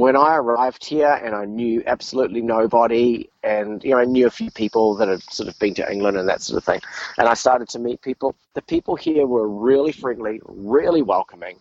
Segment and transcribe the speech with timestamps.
[0.00, 4.30] when I arrived here and I knew absolutely nobody, and you know I knew a
[4.30, 6.80] few people that had sort of been to England and that sort of thing,
[7.18, 8.34] and I started to meet people.
[8.54, 11.58] The people here were really friendly, really welcoming,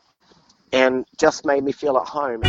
[0.72, 2.40] and just made me feel at home.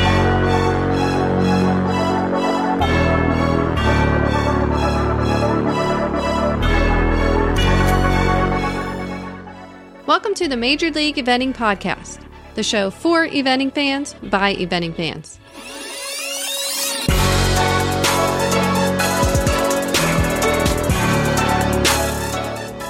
[10.07, 12.30] Welcome to the Major League Eventing Podcast,
[12.61, 15.39] the show for eventing fans by eventing fans.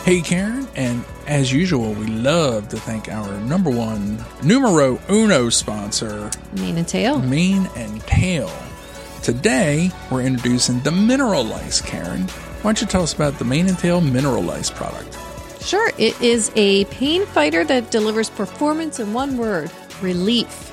[0.05, 6.33] Hey, Karen, and as usual, we love to thank our number one numero uno sponsor,
[6.57, 7.21] Mane and tail.
[7.21, 8.51] Mane and Tail.
[9.23, 12.23] Today, we're introducing the Mineral Ice, Karen.
[12.23, 15.17] Why don't you tell us about the Mane and Tail Mineral Ice product?
[15.63, 20.67] Sure, it is a pain fighter that delivers performance in one word relief.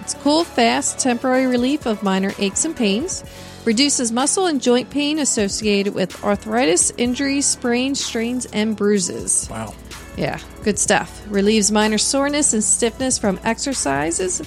[0.00, 3.22] It's cool, fast, temporary relief of minor aches and pains,
[3.64, 9.46] reduces muscle and joint pain associated with arthritis, injuries, sprains, strains, and bruises.
[9.50, 9.74] Wow.
[10.16, 11.22] Yeah, good stuff.
[11.28, 14.42] Relieves minor soreness and stiffness from exercises.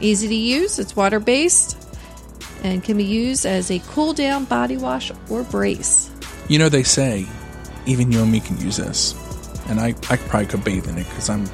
[0.00, 1.78] Easy to use, it's water based,
[2.64, 6.10] and can be used as a cool down body wash or brace.
[6.48, 7.26] You know, they say
[7.86, 9.14] even you and me can use this.
[9.68, 11.46] And I, I probably could bathe in it because I'm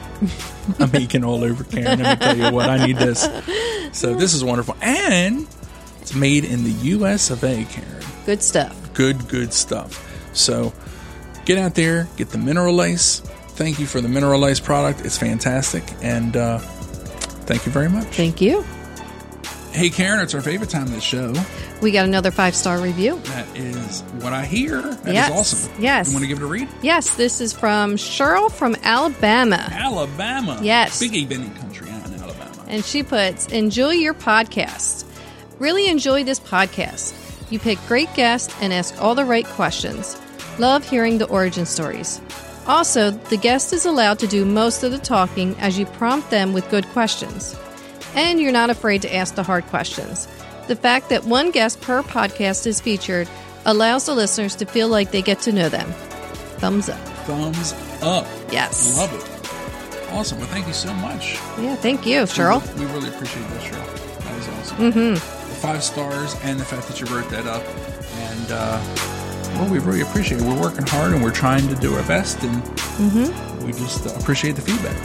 [0.78, 1.98] I'm aching all over, Karen.
[1.98, 3.22] Let me tell you what, I need this.
[3.92, 4.77] So this is wonderful.
[4.83, 5.47] And
[6.00, 8.03] it's made in the US of A, Karen.
[8.27, 8.92] Good stuff.
[8.92, 10.08] Good, good stuff.
[10.34, 10.72] So
[11.44, 13.20] get out there, get the Mineral Ice.
[13.20, 15.05] Thank you for the Mineral Ice product.
[15.05, 15.84] It's fantastic.
[16.03, 18.06] And uh, thank you very much.
[18.08, 18.62] Thank you.
[19.72, 21.33] Hey, Karen, it's our favorite time of the show.
[21.83, 23.16] We got another five star review.
[23.25, 24.80] That is what I hear.
[24.80, 25.83] That is Yes, awesome.
[25.83, 26.08] yes.
[26.08, 26.69] You want to give it a read?
[26.80, 29.69] Yes, this is from Cheryl from Alabama.
[29.70, 30.58] Alabama.
[30.62, 31.00] Yes.
[31.00, 32.64] Big eventing country out in Alabama.
[32.69, 35.05] And she puts, Enjoy your podcast.
[35.58, 37.14] Really enjoy this podcast.
[37.50, 40.16] You pick great guests and ask all the right questions.
[40.58, 42.20] Love hearing the origin stories.
[42.66, 46.53] Also, the guest is allowed to do most of the talking as you prompt them
[46.53, 47.56] with good questions.
[48.14, 50.28] And you're not afraid to ask the hard questions.
[50.69, 53.28] The fact that one guest per podcast is featured
[53.65, 55.91] allows the listeners to feel like they get to know them.
[56.59, 56.99] Thumbs up.
[57.27, 58.27] Thumbs up.
[58.50, 58.97] Yes.
[58.97, 60.12] Love it.
[60.12, 60.39] Awesome.
[60.39, 61.34] Well, thank you so much.
[61.59, 62.61] Yeah, thank you, Cheryl.
[62.77, 64.19] We, we really appreciate that, Cheryl.
[64.25, 64.77] That is awesome.
[64.78, 65.15] Mm-hmm.
[65.15, 67.65] The five stars and the fact that you wrote that up.
[68.17, 68.81] And, uh,
[69.59, 70.44] well, we really appreciate it.
[70.47, 72.43] We're working hard and we're trying to do our best.
[72.43, 72.62] And
[72.93, 73.65] Mm-hmm.
[73.67, 74.97] we just uh, appreciate the feedback.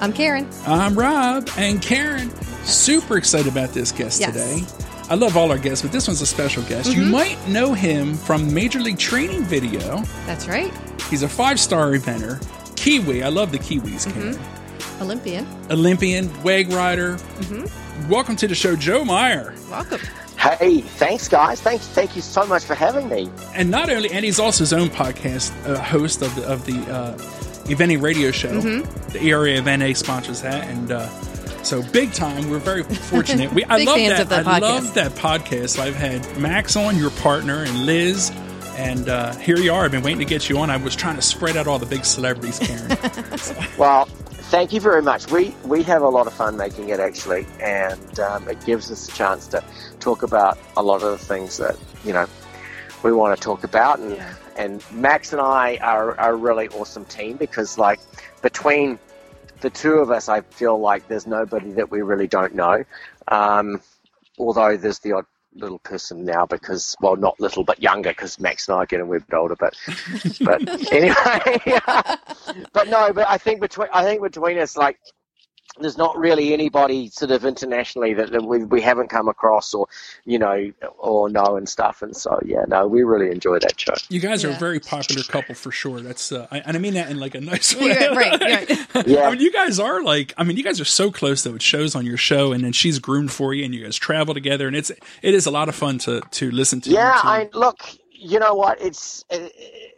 [0.00, 0.48] I'm Karen.
[0.66, 2.30] I'm Rob and Karen.
[2.64, 4.32] Super excited about this guest Yes.
[4.32, 4.64] today.
[5.08, 6.92] I love all our guests, but this one's a special guest.
[6.94, 10.02] You might know him from Major League Training video.
[10.26, 10.72] That's right.
[11.10, 12.40] He's a five star eventer.
[12.76, 13.22] Kiwi.
[13.24, 14.38] I love the Kiwis, Karen.
[15.00, 15.46] Olympian.
[15.70, 17.18] Olympian, WEG rider.
[18.08, 19.54] Welcome to the show, Joe Meyer.
[19.70, 20.00] Welcome.
[20.38, 21.60] Hey, thanks, guys.
[21.60, 23.28] Thank, thank you so much for having me.
[23.54, 26.78] And not only, and he's also his own podcast uh, host of the of the
[26.90, 27.16] uh,
[27.64, 28.60] eventing radio show.
[28.60, 31.08] The area of NA sponsors that, and uh,
[31.64, 32.50] so big time.
[32.50, 33.52] We're very fortunate.
[33.52, 34.20] We I Big love fans that.
[34.22, 34.62] of that I podcast.
[34.62, 35.78] love that podcast.
[35.78, 38.30] I've had Max on, your partner, and Liz.
[38.76, 39.84] And uh, here you are.
[39.84, 40.70] I've been waiting to get you on.
[40.70, 42.96] I was trying to spread out all the big celebrities, Karen.
[43.78, 45.30] Well, thank you very much.
[45.30, 49.08] We we have a lot of fun making it actually, and um, it gives us
[49.08, 49.62] a chance to
[50.00, 52.26] talk about a lot of the things that you know
[53.02, 53.98] we want to talk about.
[53.98, 54.22] And
[54.56, 58.00] and Max and I are, are a really awesome team because like
[58.42, 58.98] between
[59.60, 62.84] the two of us, I feel like there's nobody that we really don't know.
[63.28, 63.80] Um,
[64.38, 68.68] although there's the odd little person now because well not little but younger because Max
[68.68, 69.74] and I are getting a bit older but
[70.40, 71.80] but anyway
[72.72, 75.00] but no but I think between I think between us like
[75.80, 79.86] there's not really anybody sort of internationally that, that we, we haven't come across or
[80.24, 83.94] you know or know and stuff and so yeah no we really enjoy that show
[84.08, 86.00] You guys are a very popular couple for sure.
[86.00, 87.90] That's uh, I, and I mean that in like a nice way.
[88.00, 89.06] Yeah, right, right.
[89.06, 89.22] Yeah.
[89.26, 91.54] I mean, you guys are like, I mean, you guys are so close though.
[91.54, 94.32] It shows on your show, and then she's groomed for you, and you guys travel
[94.34, 94.90] together, and it's
[95.22, 96.90] it is a lot of fun to to listen to.
[96.90, 97.28] Yeah, you two.
[97.28, 97.80] I look.
[98.12, 98.80] You know what?
[98.80, 99.24] It's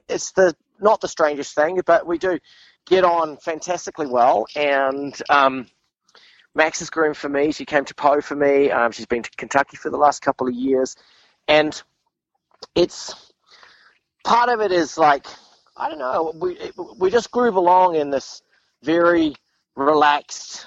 [0.09, 2.39] it's the not the strangest thing, but we do
[2.87, 4.47] get on fantastically well.
[4.57, 5.67] And um,
[6.55, 7.53] Max is groomed for me.
[7.53, 8.71] She came to Pau for me.
[8.71, 10.97] Um, she's been to Kentucky for the last couple of years,
[11.49, 11.81] and
[12.75, 13.15] it's
[14.25, 15.27] part of it is like
[15.77, 16.33] I don't know.
[16.35, 16.59] We
[16.99, 18.43] we just groove along in this
[18.83, 19.35] very
[19.75, 20.67] relaxed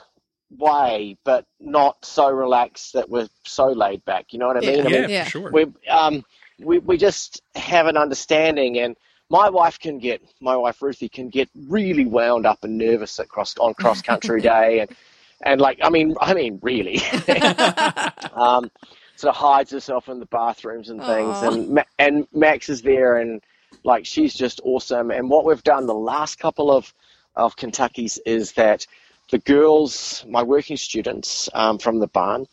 [0.57, 4.33] way, but not so relaxed that we're so laid back.
[4.33, 4.85] You know what I mean?
[4.85, 5.23] I yeah, mean, Yeah.
[5.25, 5.51] sure.
[5.51, 6.25] we um
[6.59, 8.95] we we just have an understanding and
[9.29, 13.29] my wife can get my wife Ruthie can get really wound up and nervous at
[13.29, 14.95] cross on cross country day and
[15.43, 16.97] and like I mean I mean really,
[18.33, 18.69] um,
[19.15, 21.51] sort of hides herself in the bathrooms and things, Aw.
[21.51, 23.41] and and Max is there, and
[23.83, 25.11] like she's just awesome.
[25.11, 26.93] And what we've done the last couple of
[27.35, 28.87] of Kentucky's is that
[29.31, 32.47] the girls, my working students um, from the barn,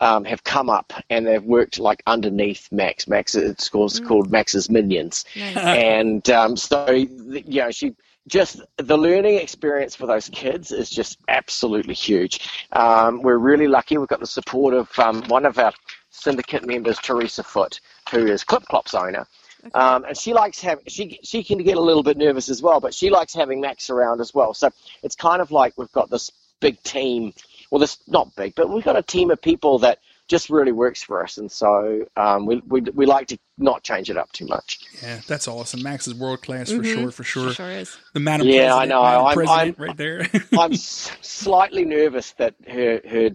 [0.00, 3.08] um, have come up and they've worked like underneath Max.
[3.08, 5.56] Max, it's called, called Max's Minions, Nice.
[5.56, 7.94] and um, so you know she
[8.26, 12.48] just the learning experience for those kids is just absolutely huge.
[12.72, 13.98] Um, we're really lucky.
[13.98, 15.72] We've got the support of um, one of our
[16.10, 17.80] syndicate members, Teresa Foot,
[18.10, 19.26] who is Clip Clop's owner.
[19.72, 22.80] Um, and she likes having she she can get a little bit nervous as well,
[22.80, 24.52] but she likes having Max around as well.
[24.52, 24.70] So
[25.02, 26.30] it's kind of like we've got this
[26.60, 27.32] big team.
[27.74, 29.98] Well, this not big, but we've got a team of people that
[30.28, 34.08] just really works for us, and so um, we, we we like to not change
[34.10, 34.78] it up too much.
[35.02, 35.82] Yeah, that's awesome.
[35.82, 37.52] Max is world class for sure, for sure.
[37.52, 37.96] Sure is.
[38.12, 39.02] The Madam Yeah, I President, know.
[39.02, 40.28] I'm- President I'm- right there.
[40.60, 43.30] I'm s- slightly nervous that her her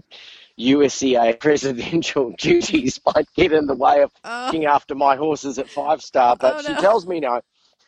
[0.58, 4.46] USEA presidential duties might get in the way of Oh.
[4.46, 7.42] looking after my horses at Five Star, but Oh, she tells me no.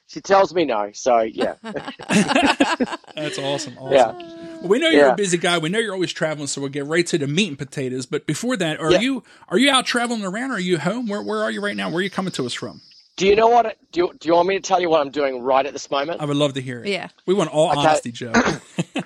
[0.07, 0.89] She tells me no.
[0.94, 3.77] So yeah, That's awesome.
[3.77, 3.92] Awesome.
[4.19, 4.50] yeah.
[4.61, 5.13] Well, we know you're Yeah.
[5.13, 5.57] a busy guy.
[5.57, 8.05] We know you're always traveling, so we'll get right to the meat and potatoes.
[8.05, 8.99] But before that, are Yeah.
[8.99, 10.51] you are you out traveling around?
[10.51, 11.07] Or Are you home?
[11.07, 11.89] Where where are you right now?
[11.89, 12.81] Where are you coming to us from?
[13.17, 13.77] Do you know what?
[13.91, 15.91] Do you, do you want me to tell you what I'm doing right at this
[15.91, 16.21] moment?
[16.21, 16.87] I would love to hear it.
[16.89, 17.09] Yeah.
[17.25, 17.79] We want all Okay.
[17.79, 18.31] honesty, Joe.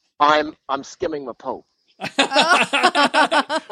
[0.20, 1.66] I'm I'm skimming my pool.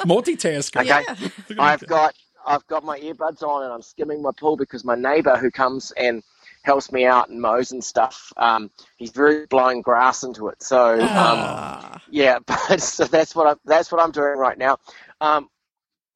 [0.07, 0.81] Multitasker.
[0.81, 1.05] Okay,
[1.49, 2.15] Look at I've got
[2.47, 5.93] I've got my earbuds on and I'm skimming my pool because my neighbour who comes
[5.93, 6.23] and
[6.69, 10.63] helps me out and mows and stuff, um, he's very blowing grass into it.
[10.63, 12.01] So um, Ah.
[12.11, 14.79] Yeah, but so that's what I that's what I'm doing right now.
[15.21, 15.49] Um,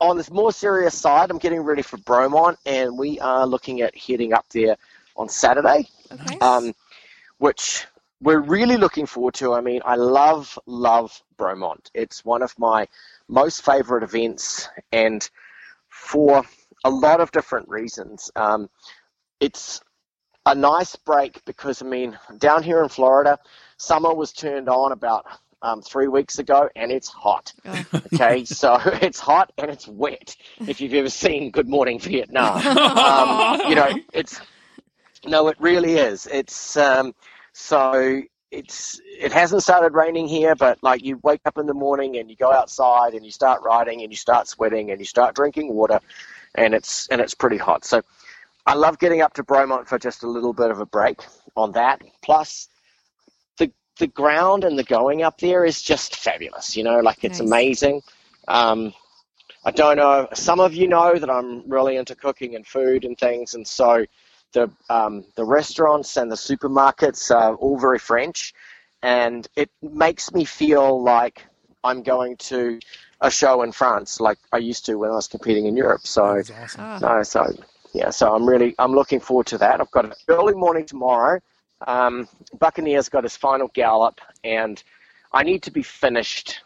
[0.01, 3.97] on this more serious side, I'm getting ready for Bromont, and we are looking at
[3.97, 4.77] heading up there
[5.17, 6.39] on Saturday, Okay.
[6.41, 6.75] um,
[7.39, 7.87] which
[8.21, 9.55] we're really looking forward to.
[9.55, 11.91] I mean, I love love Bromont.
[11.95, 12.87] It's one of my
[13.29, 15.29] most favorite events, and
[15.89, 16.43] for
[16.85, 18.31] a lot of different reasons.
[18.37, 18.69] Um,
[19.41, 19.81] it's
[20.47, 23.39] a nice break because I mean, down here in Florida,
[23.77, 25.27] summer was turned on about
[25.63, 27.53] um, three weeks ago, and it's hot.
[27.65, 28.03] Oh.
[28.13, 30.37] Okay, so it's hot and it's wet.
[30.67, 34.41] If you've ever seen Good Morning Vietnam, um, you know it's
[35.25, 36.27] no, it really is.
[36.27, 37.15] It's um,
[37.53, 42.17] so it's it hasn't started raining here, but like you wake up in the morning
[42.17, 45.35] and you go outside and you start riding and you start sweating and you start
[45.35, 46.01] drinking water,
[46.55, 47.85] and it's and it's pretty hot.
[47.85, 48.03] So
[48.67, 51.21] I love getting up to Bromont for just a little bit of a break
[51.57, 52.03] on that.
[52.23, 52.69] Plus,
[53.59, 56.77] the the ground and the going up there is just fabulous.
[56.77, 57.49] You know, like it's Nice.
[57.49, 58.03] amazing.
[58.49, 58.93] Um,
[59.65, 60.29] I don't know.
[60.35, 64.05] Some of you know that I'm really into cooking and food and things, and so
[64.53, 68.55] the um, the restaurants and the supermarkets are all very French,
[69.03, 71.47] and it makes me feel like
[71.85, 72.79] I'm going to
[73.21, 76.03] a show in France, like I used to when I was competing in Europe.
[76.05, 76.99] So awesome.
[77.01, 77.53] No, so
[77.93, 79.81] yeah, so I'm really I'm looking forward to that.
[79.81, 81.41] I've got an early morning tomorrow.
[81.87, 82.29] Um,
[82.59, 84.83] Buccaneers got his final gallop, and
[85.33, 86.61] I need to be finished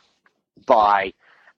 [0.66, 1.12] by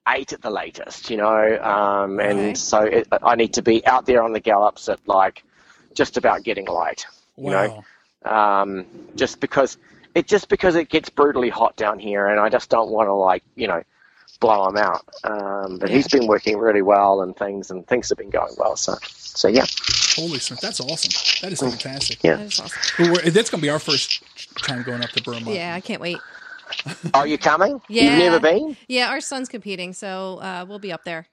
[0.07, 1.09] eight at the latest.
[1.09, 2.53] You know, um, and Okay.
[2.55, 5.43] so it, I need to be out there on the gallops at like
[5.93, 7.05] just about getting light.
[7.37, 7.83] You know,
[8.25, 8.85] um,
[9.15, 9.77] just because
[10.15, 13.13] it just because it gets brutally hot down here, and I just don't want to
[13.13, 13.83] like you know
[14.39, 15.05] blow him out.
[15.23, 18.75] Um, but he's been working really well and things, and things have been going well.
[18.75, 19.65] So, so yeah,
[20.15, 21.11] Holy smokes, that's awesome.
[21.41, 22.23] That is fantastic.
[22.23, 22.37] yeah.
[22.37, 23.11] That is awesome.
[23.11, 24.23] Well, that's going to be our first
[24.57, 25.55] time going up to Bromont.
[25.55, 26.17] Yeah, I can't wait.
[27.13, 27.81] Are you coming?
[27.89, 28.03] Yeah.
[28.03, 28.77] You've never been?
[28.87, 31.27] Yeah, our son's competing, so uh, we'll be up there.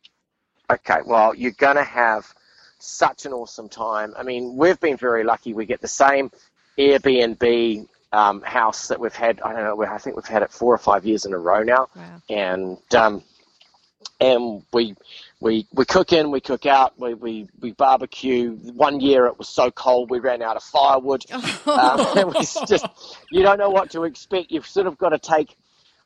[0.71, 2.33] Okay, well, you're going to have
[2.79, 4.15] such an awesome time.
[4.17, 5.53] I mean, we've been very lucky.
[5.53, 6.31] We get the same
[6.79, 9.41] Airbnb um, house that we've had.
[9.41, 9.85] I don't know.
[9.85, 12.23] I think we've had it four or five years in a row now, Wow.
[12.31, 13.23] and um,
[14.21, 14.95] and we
[15.41, 18.53] we we cook in, we cook out, we, we we barbecue.
[18.53, 21.25] One year it was so cold we ran out of firewood.
[21.67, 22.87] Um, it was just
[23.31, 24.51] you don't know what to expect.
[24.51, 25.57] You've sort of got to take.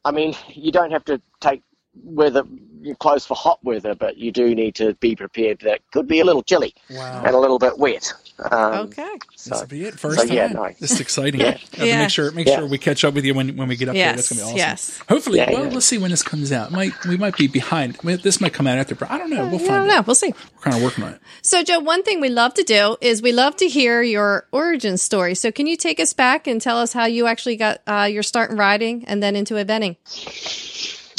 [0.05, 1.63] I mean, you don't have to take
[2.03, 5.83] weather your clothes for hot weather, but you do need to be prepared that it
[5.93, 7.23] could be a little chilly Wow.
[7.25, 8.13] and a little bit wet.
[8.51, 9.09] Um, okay.
[9.37, 9.99] So, This will be it.
[10.01, 10.69] First so, yeah, no.
[10.81, 11.41] This is exciting.
[11.41, 11.59] Yeah.
[11.77, 11.99] Yeah.
[12.01, 12.57] Make sure make Yeah.
[12.57, 14.15] sure we catch up with you when when we get up there.
[14.15, 14.57] That's gonna be awesome.
[14.57, 14.99] yes.
[15.09, 15.73] Hopefully, Yeah, well, yeah.
[15.75, 16.73] let's see when this comes out.
[16.73, 17.99] Might we might be behind.
[18.03, 18.97] I mean, this might come out after.
[19.11, 19.45] I don't know.
[19.47, 19.97] We'll I find don't out.
[19.97, 20.03] know.
[20.07, 20.29] We'll see.
[20.57, 21.21] We're kind of working on it.
[21.43, 24.97] So, Joe, one thing we love to do is we love to hear your origin
[24.97, 25.35] story.
[25.35, 28.23] So, can you take us back and tell us how you actually got uh, your
[28.23, 29.97] start in riding and then into eventing?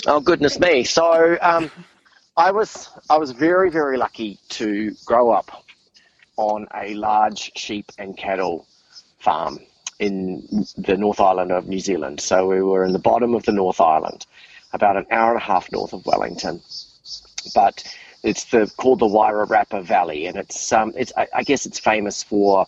[0.08, 0.84] Oh goodness me!
[0.84, 1.70] So um,
[2.36, 5.64] I was I was very very lucky to grow up
[6.38, 8.66] on a large sheep and cattle
[9.20, 9.60] farm
[10.00, 12.20] in the North Island of New Zealand.
[12.20, 14.26] So we were in the bottom of the North Island,
[14.74, 16.62] about an hour and a half north of Wellington.
[17.54, 17.84] But
[18.24, 22.24] it's the called the Wairarapa Valley, and it's um, it's I, I guess it's famous
[22.24, 22.66] for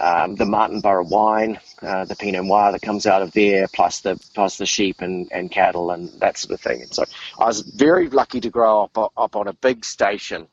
[0.00, 4.16] um, the Martinborough wine, uh, the Pinot Noir that comes out of there, plus the
[4.34, 6.82] plus the sheep and, and cattle and that sort of thing.
[6.82, 7.04] And so
[7.38, 10.46] I was very lucky to grow up up on a big station.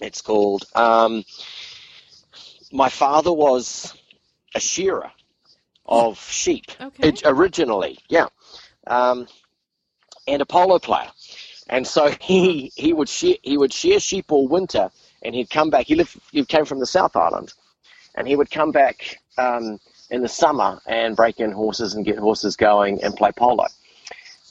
[0.00, 0.64] It's called.
[0.74, 1.24] Um,
[2.72, 3.94] my father was
[4.54, 5.10] a shearer
[5.86, 7.12] of sheep Okay.
[7.24, 8.26] originally, yeah,
[8.86, 9.26] um,
[10.26, 11.10] and a polo player.
[11.68, 14.90] And so he he would shear he would shear sheep all winter,
[15.22, 15.86] and he'd come back.
[15.86, 17.52] He lived he came from the South Island,
[18.14, 19.78] and he would come back um,
[20.10, 23.66] in the summer and break in horses and get horses going and play polo.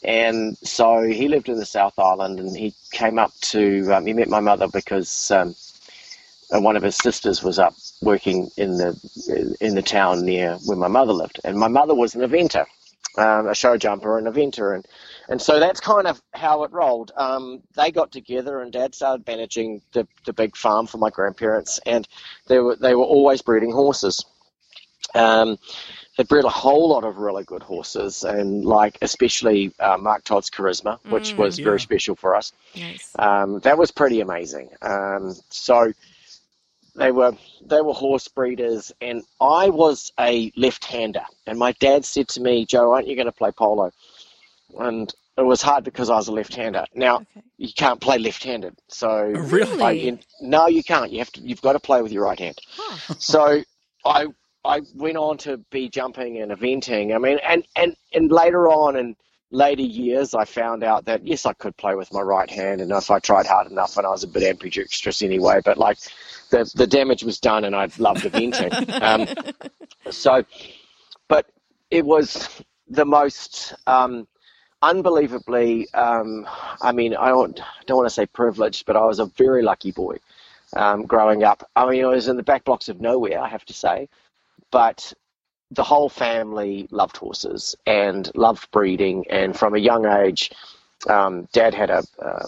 [0.04, 4.14] And so he lived in the South Island, and he came up to um, he
[4.14, 5.54] met my mother because um,
[6.52, 10.88] one of his sisters was up working in the in the town near where my
[10.88, 12.66] mother lived, and my mother was an eventer,
[13.18, 14.88] um, a show jumper, an eventer, and
[15.30, 17.12] and so that's kind of how it rolled.
[17.16, 21.80] Um, they got together, and Dad started managing the, the big farm for my grandparents,
[21.86, 22.08] and
[22.48, 24.26] they were they were always breeding horses.
[25.16, 25.58] Um,
[26.18, 30.50] they bred a whole lot of really good horses, and like especially uh, Mark Todd's
[30.50, 31.38] Charisma, which Mm.
[31.38, 31.64] was Yeah.
[31.66, 32.52] very special for us.
[32.76, 33.10] Nice.
[33.18, 34.70] Um, that was pretty amazing.
[34.82, 35.94] Um, so
[36.96, 37.32] they were
[37.66, 41.24] they were horse breeders, and I was a left-hander.
[41.48, 43.92] And my dad said to me, "Joe, aren't you going to play polo?"
[44.78, 46.86] And it was hard because I was a left-hander.
[46.94, 47.42] Now Okay.
[47.58, 49.84] you can't play left-handed, so Really?
[49.84, 51.12] I, in, no, you can't.
[51.12, 51.42] You have to.
[51.42, 52.58] You've got to play with your right hand.
[52.76, 53.16] Huh.
[53.20, 53.64] So
[54.06, 54.28] I
[54.66, 57.16] I went on to be jumping and eventing.
[57.16, 59.16] I mean, and and and later on in
[59.52, 62.92] later years, I found out that yes, I could play with my right hand, and
[62.92, 65.62] if I tried hard enough, and I was a bit ambidextrous anyway.
[65.64, 65.98] But like
[66.52, 69.02] the the damage was done, and I loved eventing.
[69.02, 69.28] um,
[70.12, 70.44] so,
[71.30, 71.46] but
[71.90, 72.50] it was
[72.90, 73.74] the most.
[73.88, 74.28] Um,
[74.82, 76.48] Unbelievably, um,
[76.82, 79.92] I mean, I don't, don't want to say privileged, but I was a very lucky
[79.92, 80.18] boy
[80.76, 81.70] um, growing up.
[81.76, 84.08] I mean, I was in the back blocks of nowhere, I have to say,
[84.72, 85.14] but
[85.72, 89.26] the whole family loved horses and loved breeding.
[89.30, 90.52] And from a young age,
[91.08, 92.46] um, Dad had a, uh,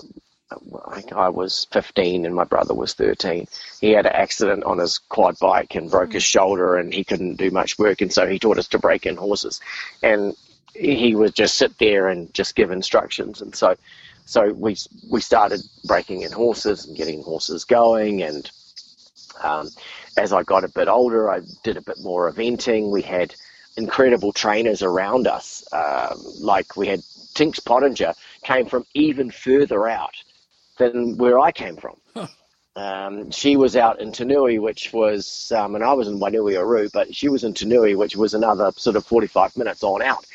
[0.88, 3.48] I think I was 15 and my brother was 13.
[3.80, 7.36] He had an accident on his quad bike and broke his shoulder, and he couldn't
[7.36, 8.02] do much work.
[8.02, 9.62] And so he taught us to break in horses.
[10.04, 10.36] And
[10.74, 13.42] he would just sit there and just give instructions.
[13.42, 13.76] And so,
[14.26, 14.78] so we
[15.10, 18.24] we started breaking in horses and getting horses going.
[18.24, 18.50] And
[19.44, 19.70] um,
[20.18, 22.92] as I got a bit older, I did a bit more eventing.
[22.92, 23.36] We had
[23.78, 25.64] incredible trainers around us.
[25.74, 27.02] Um, like we had
[27.34, 28.14] Tinks Pottinger
[28.44, 30.16] came from even further out
[30.78, 31.98] than where I came from.
[32.76, 37.14] Um, she was out in Tinui, which was, um, and I was in Wainuioru, but
[37.14, 40.26] she was in Tinui, which was another sort of 45 minutes on out.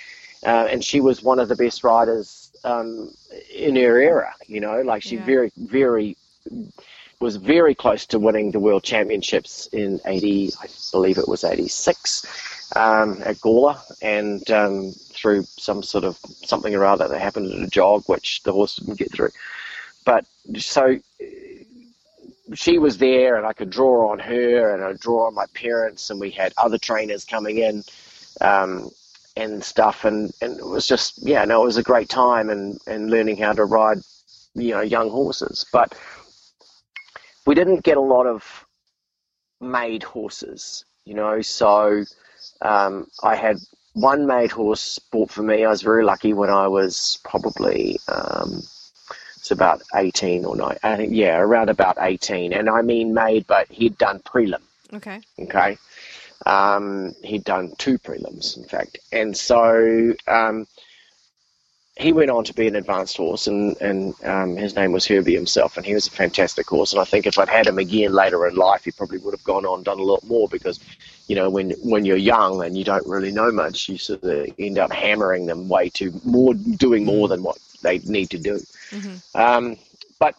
[0.45, 3.11] Uh, and she was one of the best riders um,
[3.55, 5.25] in her era, you know, like she Yeah.
[5.25, 6.16] very, very,
[7.21, 12.71] was very close to winning the world championships in 80, I believe it was 86,
[12.76, 17.62] um, at Gawler, and um, through some sort of something or other that happened at
[17.62, 19.31] a jog, which the horse didn't get through.
[20.05, 20.26] But
[20.59, 20.99] so
[22.55, 26.11] she was there, and I could draw on her, and I draw on my parents,
[26.11, 27.83] and we had other trainers coming in.
[28.40, 28.90] Um,
[29.37, 32.78] and stuff and, and it was just yeah no it was a great time and,
[32.87, 33.99] and learning how to ride
[34.55, 35.95] you know young horses but
[37.47, 38.64] we didn't get a lot of
[39.61, 42.05] made horses you know so
[42.62, 43.59] um, I had
[43.93, 48.62] one made horse bought for me I was very lucky when I was probably um,
[49.37, 53.47] it's about 18 or 9 I think yeah around about 18 and I mean made
[53.47, 54.62] but he'd done prelim
[54.93, 55.21] Okay.
[55.38, 55.78] Okay.
[56.45, 58.99] Um, he'd done two prelims, in fact.
[59.12, 60.66] And so um,
[61.97, 65.35] he went on to be an advanced horse, and, and um, his name was Herbie
[65.35, 66.93] himself, and he was a fantastic horse.
[66.93, 69.45] And I think if I'd had him again later in life, he probably would have
[69.45, 70.78] gone on and done a lot more because,
[71.26, 74.47] you know, when when you're young and you don't really know much, you sort of
[74.59, 78.61] end up hammering them way too more, doing more than what they need to do.
[78.90, 79.76] hmm Um,
[80.19, 80.35] but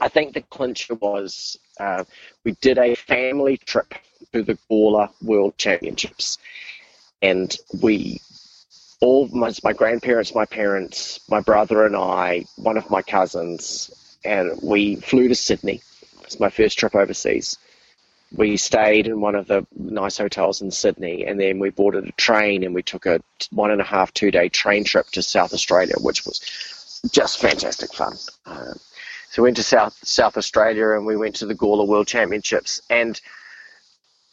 [0.00, 2.04] I think the clincher was uh,
[2.44, 3.94] we did a family trip
[4.34, 6.38] to the Gawler World Championships,
[7.22, 8.20] and we
[9.00, 14.58] all my, my grandparents, my parents, my brother, and I, one of my cousins, and
[14.60, 15.82] we flew to Sydney.
[16.22, 17.58] It's my first trip overseas.
[18.36, 22.12] We stayed in one of the nice hotels in Sydney, and then we boarded a
[22.12, 23.20] train and we took a
[23.52, 27.94] one and a half, two day train trip to South Australia, which was just fantastic
[27.94, 28.14] fun.
[28.46, 28.80] Um,
[29.30, 32.82] so we went to South South Australia and we went to the Gawler World Championships,
[32.90, 33.20] and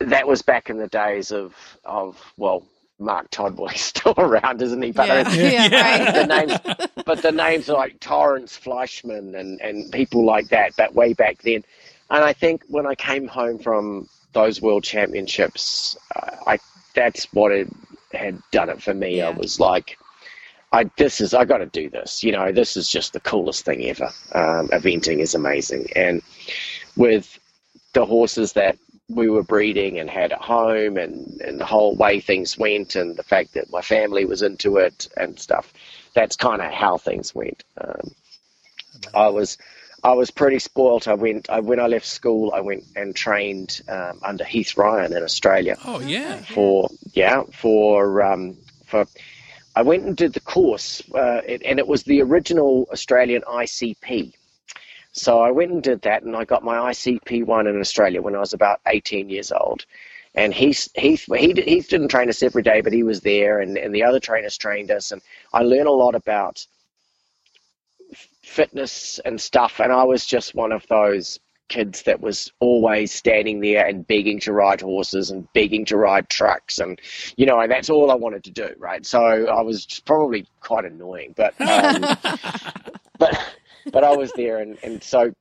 [0.09, 1.55] that was back in the days of
[1.85, 2.65] of well
[3.01, 3.57] Mark Todd.
[3.57, 4.91] Well, he's still around, isn't he?
[4.91, 10.25] But Yeah, yeah, the names, but the names are like Torrance Fleischmann and, and people
[10.25, 11.63] like that, but way back then.
[12.09, 16.59] And I think when I came home from those world championships, uh, I
[16.93, 17.69] that's what it
[18.13, 19.21] had done it for me.
[19.21, 19.97] I was like,
[20.71, 22.23] I this is I got to do this.
[22.23, 24.09] You know, this is just the coolest thing ever.
[24.33, 26.21] Um, eventing is amazing, and
[26.97, 27.39] with
[27.93, 28.77] the horses that
[29.15, 33.15] we were breeding and had at home, and and the whole way things went, and
[33.15, 35.73] the fact that my family was into it and stuff.
[36.13, 37.63] That's kind of how things went.
[37.77, 38.11] Um,
[39.13, 39.57] I was.
[40.03, 41.07] I was pretty spoilt.
[41.07, 42.51] I went I, when I left school.
[42.55, 46.37] I went and trained um, under Heath Ryan in Australia Oh yeah.
[46.41, 49.05] for yeah for um, for
[49.75, 54.33] I went and did the course uh, it, and it was the original Australian ICP.
[55.11, 58.35] So I went and did that and I got my ICP one in Australia when
[58.35, 59.85] I was about 18 years old.
[60.33, 63.77] And Heath, Heath, he, Heath didn't train us every day, but he was there and,
[63.77, 65.11] and the other trainers trained us.
[65.11, 66.65] And I learned a lot about
[68.41, 69.81] fitness and stuff.
[69.81, 71.39] And I was just one of those
[71.71, 76.27] kids that was always standing there and begging to ride horses and begging to ride
[76.27, 76.99] trucks and
[77.37, 80.83] you know and that's all I wanted to do right so I was probably quite
[80.83, 82.01] annoying but um,
[83.17, 83.39] but
[83.91, 85.33] but I was there and and so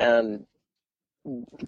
[0.00, 0.46] um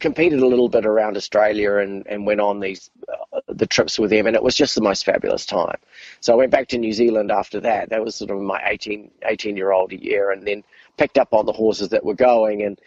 [0.00, 4.10] competed a little bit around Australia and and went on these uh, the trips with
[4.10, 5.78] them and it was just the most fabulous time
[6.20, 9.10] so I went back to New Zealand after that that was sort of my 18
[9.24, 10.62] 18 year old year and then
[10.98, 12.80] picked up on the horses that were going and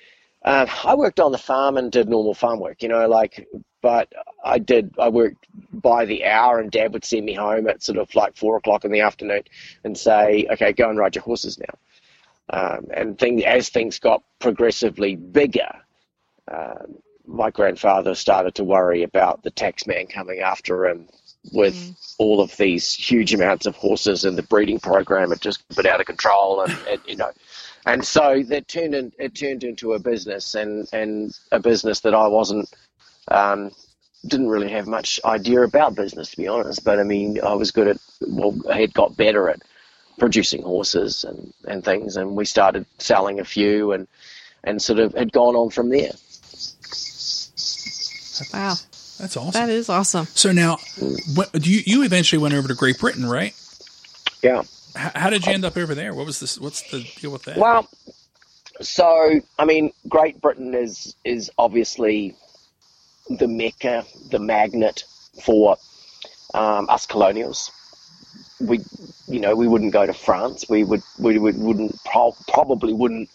[0.45, 3.47] um, I worked on the farm and did normal farm work, you know, like,
[3.81, 4.11] but
[4.43, 7.97] I did, I worked by the hour and dad would send me home at sort
[7.97, 9.43] of like four o'clock in the afternoon
[9.83, 11.77] and say, okay, go and ride your horses now.
[12.51, 15.71] Um, and thing, as things got progressively bigger,
[16.51, 21.07] um, my grandfather started to worry about the tax man coming after him
[21.53, 25.87] with all of these huge amounts of horses and the breeding program had just been
[25.87, 27.31] out of control and, and you know.
[27.85, 32.13] And so that turned in, it turned into a business and and a business that
[32.13, 32.69] I wasn't
[33.29, 33.71] um,
[34.27, 36.83] didn't really have much idea about business to be honest.
[36.83, 39.61] But I mean I was good at well I had got better at
[40.19, 44.07] producing horses and, and things and we started selling a few and
[44.63, 46.11] and sort of had gone on from there
[48.53, 48.75] Wow.
[49.19, 49.51] That's awesome.
[49.51, 50.25] That is awesome.
[50.27, 50.77] so now,
[51.35, 53.53] what, you you eventually went over to Great Britain, right?
[54.41, 54.61] yeah
[54.97, 56.13] H- how did you end up over there?
[56.13, 56.57] What was this?
[56.57, 57.57] What's the deal with that?
[57.57, 57.89] Well,
[58.81, 62.35] so I mean, Great Britain is is obviously
[63.29, 65.03] the mecca, the magnet
[65.43, 65.75] for
[66.53, 67.71] um, us colonials.
[68.59, 68.81] We,
[69.27, 70.67] you know, we wouldn't go to France.
[70.69, 73.29] We would, we would, wouldn't pro- probably wouldn't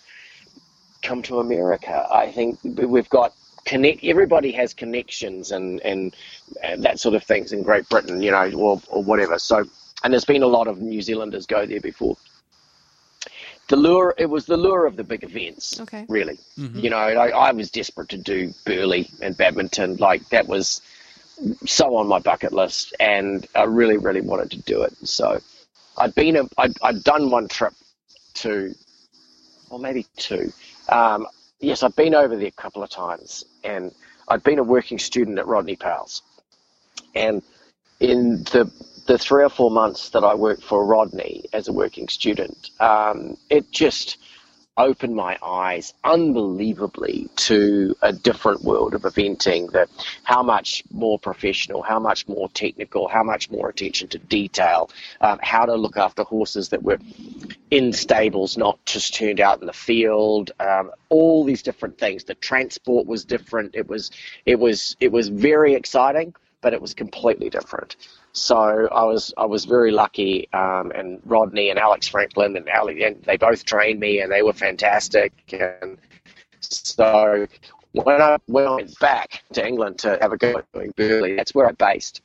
[1.02, 2.06] come to America.
[2.10, 3.34] I think we've got
[3.64, 4.04] connect.
[4.04, 6.14] Everybody has connections and and,
[6.62, 9.38] and that sort of things in Great Britain, you know, or or whatever.
[9.38, 9.64] So,
[10.02, 12.16] and there's been a lot of New Zealanders go there before
[13.68, 16.04] the lure it was the lure of the big events Okay.
[16.08, 16.78] really mm-hmm.
[16.78, 20.82] you know I, I was desperate to do Burghley and badminton like that was
[21.66, 24.94] so on my bucket list and i really really wanted to do it.
[25.06, 25.40] So
[25.98, 27.72] i'd been a, I'd, I'd done one trip
[28.34, 28.74] to
[29.70, 30.52] or maybe two.
[30.88, 31.26] Um,
[31.60, 33.92] yes i've been over there a couple of times and
[34.28, 36.22] i'd been a working student at rodney powell's.
[37.14, 37.42] And
[38.00, 38.70] in the
[39.06, 43.36] the three or four months that I worked for Rodney as a working student, um,
[43.50, 44.18] it just
[44.76, 49.88] opened my eyes unbelievably to a different world of eventing that
[50.24, 55.38] how much more professional how much more technical how much more attention to detail um,
[55.42, 56.98] how to look after horses that were
[57.70, 62.24] in stables not just turned out in the field um, all these different things.
[62.24, 63.74] The transport was different.
[63.74, 64.10] It was
[64.46, 67.96] it was it was very exciting but it was completely different
[68.34, 73.04] so I was I was very lucky, um, and Rodney and Alex Franklin and Ali,
[73.04, 75.32] and they both trained me, and they were fantastic.
[75.52, 75.98] And
[76.60, 77.46] so
[77.92, 81.36] when I when I went back to England to have a go at doing Burghley,
[81.36, 82.22] that's where I based,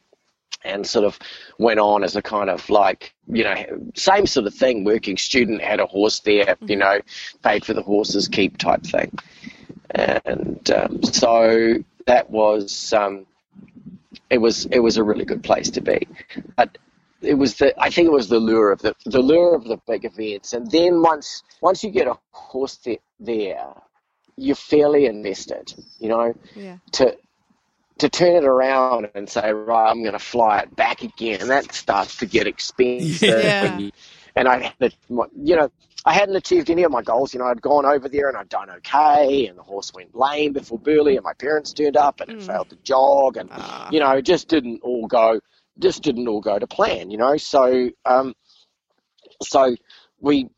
[0.64, 1.20] and sort of
[1.60, 4.84] went on as a kind of like you know same sort of thing.
[4.86, 7.02] Working student had a horse there, you know,
[7.44, 9.16] paid for the horses keep type thing,
[9.92, 11.76] and um, so
[12.08, 12.94] that was.
[12.94, 13.28] Um,
[14.30, 16.08] it was it was a really good place to be.
[16.56, 16.78] But
[17.22, 19.78] it was the I think it was the lure of the the lure of the
[19.88, 23.68] big events, and then once once you get a horse there, there
[24.38, 25.74] you're fairly invested.
[26.00, 26.78] You know, Yeah.
[26.94, 27.18] to
[27.98, 31.74] to turn it around and say, right, I'm going to fly it back again, that
[31.74, 33.22] starts to get expensive.
[33.44, 33.78] Yeah.
[33.78, 33.92] you-
[34.38, 35.70] and I, had, you know,
[36.06, 37.34] I hadn't achieved any of my goals.
[37.34, 40.54] You know, I'd gone over there and I'd done okay, and the horse went lame
[40.54, 42.46] before Burghley, and my parents turned up, and it Mm.
[42.48, 43.90] failed to jog, and Ah.
[43.92, 45.40] you know, it just didn't all go
[45.80, 47.38] just didn't all go to plan, you know.
[47.38, 48.36] So, um,
[49.42, 49.76] so
[50.20, 50.50] we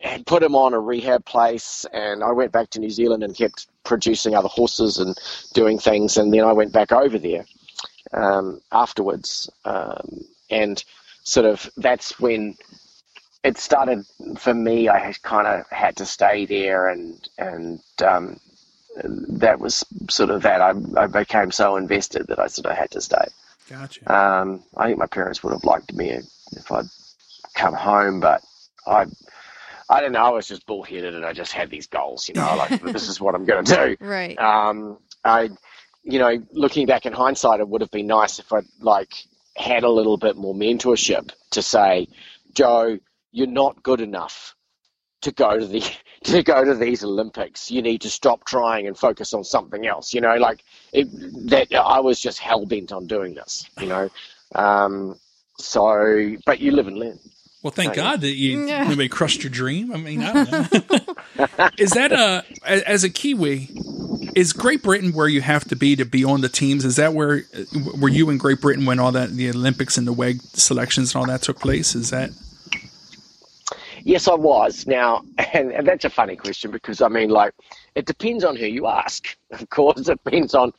[0.00, 3.36] had put him on a rehab place, and I went back to New Zealand and
[3.36, 5.18] kept producing other horses and
[5.54, 7.44] doing things, and then I went back over there
[8.12, 10.82] um, afterwards, um, and
[11.24, 12.56] sort of that's when
[13.42, 14.04] it started
[14.38, 14.88] for me.
[14.88, 18.40] I kind of had to stay there, and and um,
[19.04, 20.60] that was sort of that.
[20.60, 23.24] I, I became so invested that I sort of had to stay.
[23.68, 24.12] Gotcha.
[24.12, 26.20] Um, I think my parents would have liked me
[26.52, 26.86] if I'd
[27.54, 28.42] come home, but
[28.86, 29.06] I,
[29.88, 30.24] I don't know.
[30.24, 32.28] I was just bullheaded, and I just had these goals.
[32.28, 34.04] You know, like this is what I'm going to do.
[34.04, 34.38] Right.
[34.38, 35.50] Um, I,
[36.02, 39.14] you know, looking back in hindsight, it would have been nice if I'd like
[39.56, 42.08] had a little bit more mentorship to say,
[42.54, 42.98] Joe,
[43.32, 44.54] you're not good enough
[45.22, 45.82] to go to the
[46.24, 47.70] to go to these Olympics.
[47.70, 50.12] You need to stop trying and focus on something else.
[50.14, 51.08] You know, like it,
[51.50, 51.74] that.
[51.74, 53.68] I was just hell bent on doing this.
[53.80, 54.10] You know,
[54.54, 55.18] um,
[55.58, 57.18] so but you live and learn.
[57.62, 57.94] Well, thank.
[57.94, 58.84] God that you Yeah.
[58.84, 59.92] nobody crushed your dream.
[59.92, 61.68] I mean, I don't know.
[61.78, 63.68] is that a as as a Kiwi?
[64.34, 66.84] Is Great Britain where you have to be to be on the teams?
[66.84, 67.42] Is that where
[67.98, 71.20] were you in Great Britain when all that the Olympics and the WEG selections and
[71.20, 71.94] all that took place?
[71.94, 72.30] Is that
[74.04, 74.86] Yes, I was.
[74.86, 77.54] Now, and, and that's a funny question because I mean, like,
[77.94, 79.36] it depends on who you ask.
[79.50, 80.72] Of course, it depends on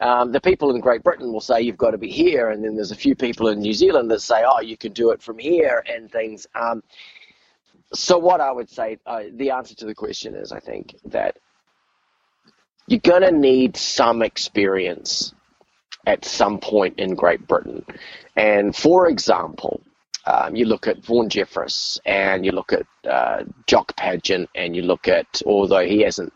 [0.00, 2.76] um, the people in Great Britain will say you've got to be here, and then
[2.76, 5.38] there's a few people in New Zealand that say, oh, you can do it from
[5.38, 6.46] here and things.
[6.54, 6.82] Um,
[7.92, 11.36] so, what I would say, uh, the answer to the question is, I think that
[12.86, 15.34] you're going to need some experience
[16.06, 17.84] at some point in Great Britain.
[18.36, 19.82] And for example,
[20.26, 24.82] um, you look at Vaughn Jefferis and you look at uh, Jock Paget and you
[24.82, 26.32] look at, although he hasn't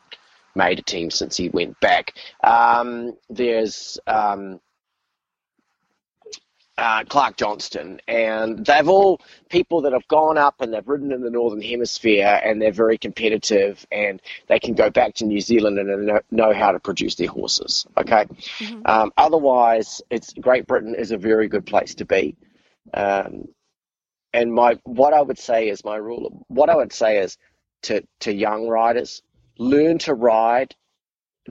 [0.54, 4.60] made a team since he went back, um, there's um,
[6.78, 11.20] uh, Clarke Johnstone, and they've all people that have gone up and they've ridden in
[11.20, 15.78] the Northern Hemisphere and they're very competitive and they can go back to New Zealand
[15.78, 17.86] and know, know how to produce their horses.
[17.98, 18.26] Okay,
[18.86, 22.36] um, otherwise, it's Great Britain is a very good place to be.
[22.94, 23.48] Um,
[24.32, 26.44] and my what I would say is my rule.
[26.48, 27.38] What I would say is
[27.82, 29.22] to to young riders,
[29.58, 30.74] learn to ride.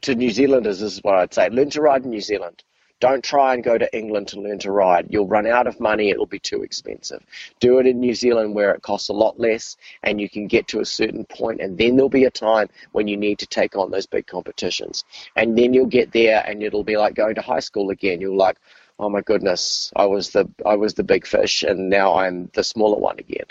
[0.03, 2.63] To New Zealanders, this is what I'd say: learn to ride in New Zealand.
[2.99, 5.07] Don't try and go to England to learn to ride.
[5.09, 6.09] You'll run out of money.
[6.09, 7.23] It'll be too expensive.
[7.61, 10.67] Do it in New Zealand where it costs a lot less and you can get
[10.69, 13.77] to a certain point, and then there'll be a time when you need to take
[13.77, 15.05] on those big competitions.
[15.37, 18.19] And then you'll get there, and it'll be like going to high school again.
[18.19, 18.57] You're like,
[18.99, 22.63] oh my goodness, I was the I was the big fish, and now I'm the
[22.63, 23.45] smaller one again.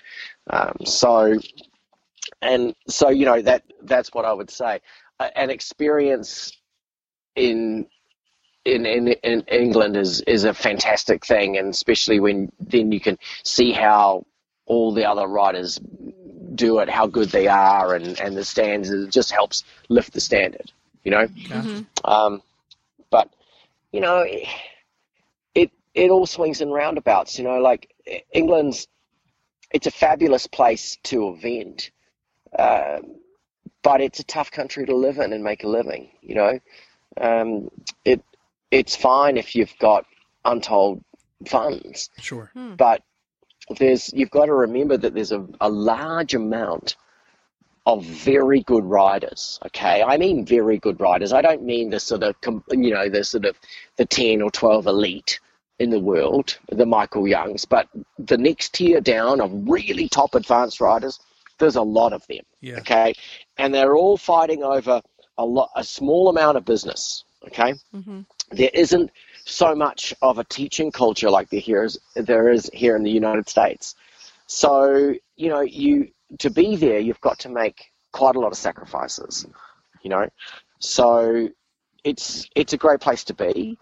[0.49, 1.39] Um, so,
[2.43, 4.81] and so you know that that's what I would say.
[5.19, 6.53] Uh, An experience
[7.35, 7.87] in
[8.65, 13.19] in, in in England is is a fantastic thing, and especially when then you can
[13.43, 14.27] see how
[14.67, 15.81] all the other riders
[16.55, 18.91] do it, how good they are, and and the stands.
[18.91, 20.71] It just helps lift the standard,
[21.05, 21.27] you know.
[21.49, 21.87] Gotcha.
[22.05, 22.43] Um,
[23.11, 23.31] but
[23.93, 24.27] you know,
[25.95, 27.39] it it all swings in roundabouts.
[27.39, 27.95] You know, like
[28.33, 28.89] England's,
[29.71, 31.91] it's a fabulous place to event,
[32.59, 33.17] um,
[33.83, 36.11] but it's a tough country to live in and make a living.
[36.23, 36.61] You know,
[37.21, 37.69] um,
[38.05, 38.23] it
[38.71, 40.05] it's fine if you've got
[40.45, 41.03] untold
[41.47, 42.51] funds, sure?
[42.55, 43.03] but
[43.79, 46.97] there's you've got to remember that there's a, a large amount
[47.87, 49.59] of very good riders.
[49.67, 51.33] Okay, I mean very good riders.
[51.33, 52.35] I don't mean the sort of
[52.71, 53.57] you know the sort of
[53.97, 55.41] the ten or twelve elite
[55.79, 57.89] in the world, the Michael Jungs, but
[58.19, 61.21] the next tier down of really top advanced riders.
[61.59, 62.45] There's a lot of them.
[62.61, 62.79] Yeah.
[62.79, 63.15] Okay,
[63.57, 65.01] and they're all fighting over
[65.37, 67.25] a lot, a small amount of business.
[67.47, 68.21] Okay, mm-hmm.
[68.51, 69.11] there isn't
[69.45, 73.11] so much of a teaching culture like there here is there is here in the
[73.11, 73.95] United States.
[74.47, 78.59] So you know, you to be there, you've got to make quite a lot of
[78.59, 79.47] sacrifices.
[80.03, 80.29] You know,
[80.79, 81.49] so
[82.05, 83.79] it's it's a great place to be.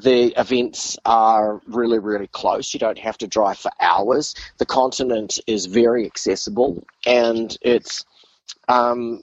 [0.00, 2.72] The events are really really close.
[2.72, 4.34] You don't have to drive for hours.
[4.58, 8.04] The continent is very accessible, and it's
[8.68, 9.22] um,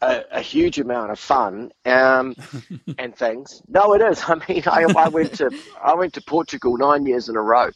[0.00, 2.34] a, a huge amount of fun um,
[2.98, 3.62] and things.
[3.68, 4.22] No, it is.
[4.26, 5.50] I mean, I, I went to
[5.82, 7.70] I went to Portugal nine years in a row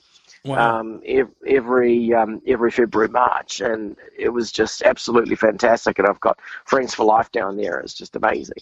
[0.45, 0.79] Wow.
[0.81, 5.99] um, ev- every um, every February March, and it was just absolutely fantastic.
[5.99, 7.81] And I've got friends for life down there.
[7.81, 8.59] It's just amazing.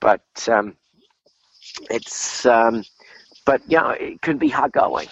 [0.00, 0.76] But um,
[1.90, 2.44] it's
[3.44, 5.08] but yeah, it can be hard going.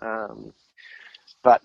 [0.00, 0.52] Um,
[1.42, 1.62] but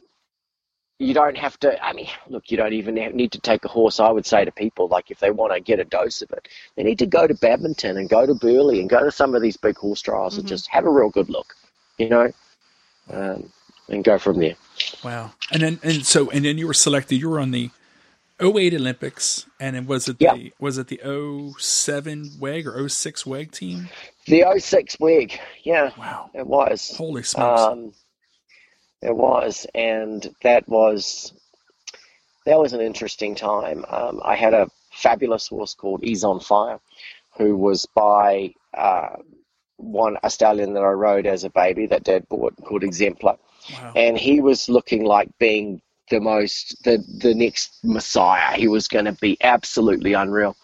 [1.00, 1.84] you don't have to.
[1.84, 4.00] I mean, look, you don't even have, need to take a horse.
[4.00, 6.48] I would say to people, like if they want to get a dose of it,
[6.76, 9.42] they need to go to Badminton and go to Burghley and go to some of
[9.42, 11.56] these big horse trials and just have a real good look.
[11.98, 12.32] You know.
[13.12, 13.52] um,
[13.90, 14.56] and go from there.
[15.04, 15.32] Wow.
[15.52, 17.16] And then and so and then you were selected.
[17.16, 17.72] You were on the
[18.42, 20.36] 08 Olympics, and it was it Yeah.
[20.36, 21.02] the was it the
[21.58, 23.90] 07 WEG or 06 WEG team?
[24.30, 26.30] The 06 WEG, yeah, Wow.
[26.34, 26.96] it was.
[26.96, 27.62] Holy smokes.
[27.62, 27.94] Um,
[29.02, 31.34] it was, and that was
[32.46, 33.86] that was an interesting time.
[33.88, 36.80] Um, I had a fabulous horse called Ease on Fire,
[37.38, 39.16] who was by uh,
[39.78, 43.38] one a stallion that I rode as a baby that Dad bought called Exemplar,
[43.74, 43.94] wow.
[43.96, 48.56] and he was looking like being the most the the next messiah.
[48.56, 50.56] He was going to be absolutely unreal.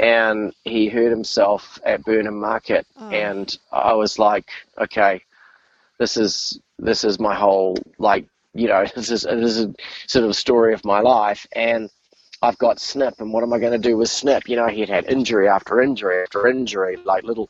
[0.00, 3.08] And he hurt himself at Burnham Market, Oh.
[3.10, 5.22] and I was like, okay,
[5.98, 9.74] this is this is my whole like you know this is this is
[10.08, 11.88] sort of a story of my life, and
[12.42, 14.48] I've got Snip, and what am I going to do with Snip?
[14.48, 17.48] You know, he'd had injury after injury after injury, like little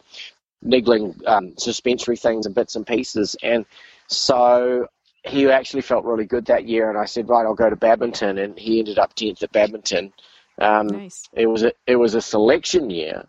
[0.62, 3.64] niggling um, suspensory things and bits and pieces, and
[4.06, 4.86] so
[5.24, 6.90] he actually felt really good that year.
[6.90, 10.12] And I said, right, I'll go to badminton, and he ended up tenth at badminton.
[10.60, 11.28] Um, Nice.
[11.32, 13.26] it was a it was a selection year,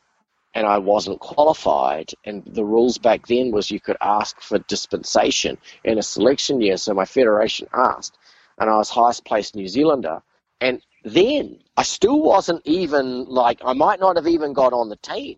[0.53, 2.11] and I wasn't qualified.
[2.23, 6.77] And the rules back then was you could ask for dispensation in a selection year.
[6.77, 8.17] So my federation asked,
[8.59, 10.21] and I was highest placed New Zealander.
[10.61, 14.95] And then I still wasn't even like I might not have even got on the
[14.97, 15.38] team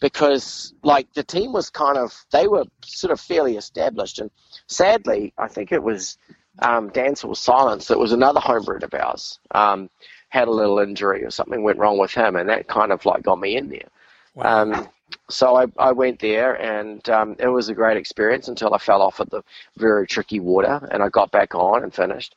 [0.00, 4.18] because like the team was kind of they were sort of fairly established.
[4.18, 4.30] And
[4.66, 6.18] sadly, I think it was
[6.60, 9.40] um, Dancel Silence that was another homebred of ours.
[9.52, 9.90] Um,
[10.28, 13.22] had a little injury or something went wrong with him, and that kind of like
[13.22, 13.88] got me in there.
[14.34, 14.62] wow.
[14.62, 14.88] Um,
[15.30, 19.02] so I, I went there, and um, it was a great experience until I fell
[19.02, 19.42] off at the
[19.78, 22.36] very tricky water, and I got back on and finished.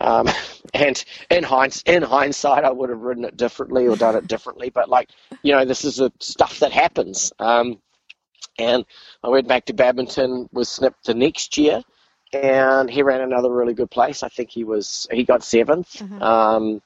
[0.00, 0.28] Um,
[0.74, 4.70] and in, hinds- in hindsight, I would have ridden it differently or done it differently,
[4.70, 5.10] but like
[5.42, 7.32] you know, this is the stuff that happens.
[7.38, 7.78] Um,
[8.58, 8.84] and
[9.24, 11.82] I went back to badminton, was snipped the next year,
[12.32, 14.22] and he ran another really good place.
[14.22, 16.22] I think he was he got 7th Mhm.
[16.22, 16.82] um,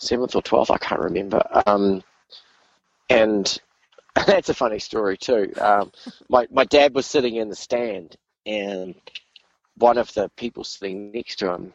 [0.00, 1.42] seventh or twelfth, I can't remember.
[1.66, 2.02] Um,
[3.08, 3.60] and
[4.26, 5.52] that's a funny story too.
[5.60, 5.92] Um,
[6.28, 8.94] my my dad was sitting in the stand, and
[9.76, 11.72] one of the people sitting next to him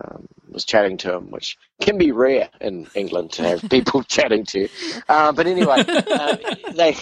[0.00, 4.44] um, was chatting to him, which can be rare in England to have people chatting
[4.46, 4.68] to you.
[5.08, 6.38] Uh, but anyway, um,
[6.74, 6.96] they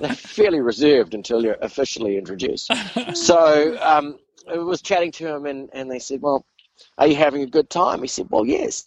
[0.00, 2.70] they're fairly reserved until you're officially introduced.
[3.14, 6.44] So um, I was chatting to him, and, and they said, "Well,
[6.98, 8.86] are you having a good time?" He said, "Well, yes,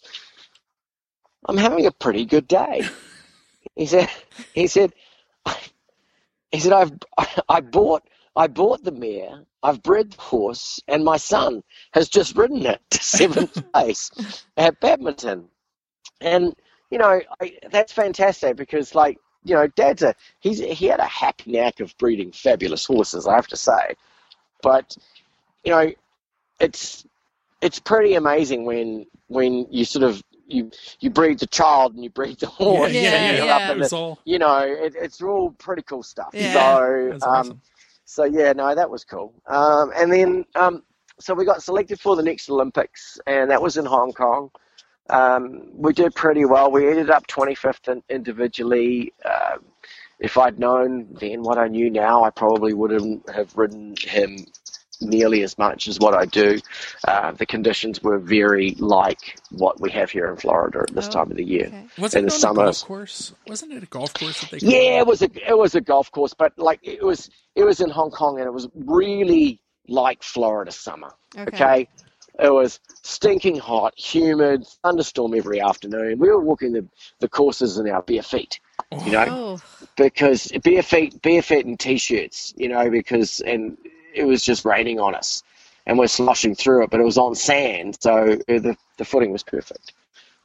[1.46, 2.82] I'm having a pretty good day."
[3.76, 4.08] He said,
[4.54, 4.92] "He said,
[6.52, 6.92] he said I've
[7.48, 8.04] I bought
[8.36, 12.80] I bought the mare, I've bred the horse, and my son has just ridden it
[12.90, 14.10] to seventh place
[14.56, 15.48] at badminton,
[16.20, 16.54] and
[16.90, 21.04] you know I, that's fantastic because like." You know, Dad's a he's he had a
[21.06, 23.94] happy knack of breeding fabulous horses, I have to say.
[24.62, 24.96] But
[25.64, 25.92] you know,
[26.60, 27.06] it's
[27.60, 32.10] it's pretty amazing when when you sort of you you breed the child and you
[32.10, 32.92] breed the horse.
[32.92, 33.36] yeah, Yeah, yeah.
[33.36, 33.56] you're yeah.
[33.56, 36.30] up It in was the- all you know, it, it's all pretty cool stuff.
[36.32, 36.52] Yeah.
[36.52, 37.60] So that's um, awesome.
[38.04, 39.32] so yeah, no, that was cool.
[39.46, 40.82] Um, and then um,
[41.20, 44.50] so we got selected for the next Olympics, and that was in Hong Kong.
[45.10, 46.70] Um, we did pretty well.
[46.70, 49.12] We ended up 25th in, individually.
[49.24, 49.64] Um
[50.20, 54.46] if I'd known then what I knew now, I probably wouldn't have ridden him
[55.00, 56.58] nearly as much as what I do.
[57.06, 61.12] Uh, the conditions were very like what we have here in Florida at this Oh,
[61.12, 61.66] time of the year.
[61.66, 61.86] Okay.
[61.98, 62.64] Was in it the on a summer.
[62.64, 63.32] golf course?
[63.46, 64.58] Wasn't it a golf course that they?
[64.58, 67.80] Yeah, it was a it was a golf course, but like it was it was
[67.80, 71.12] in Hong Kong, and it was really like Florida summer.
[71.36, 71.48] Okay.
[71.54, 71.88] Okay,
[72.38, 76.18] it was stinking hot, humid, thunderstorm every afternoon.
[76.18, 76.86] We were walking the
[77.20, 78.60] the courses in our bare feet,
[79.04, 79.60] you know, Oh,
[79.96, 83.76] because bare feet, bare feet and t-shirts, you know, because and
[84.14, 85.42] it was just raining on us,
[85.86, 89.32] and we're sloshing through it, but it was on sand, so uh, the the footing
[89.32, 89.92] was perfect.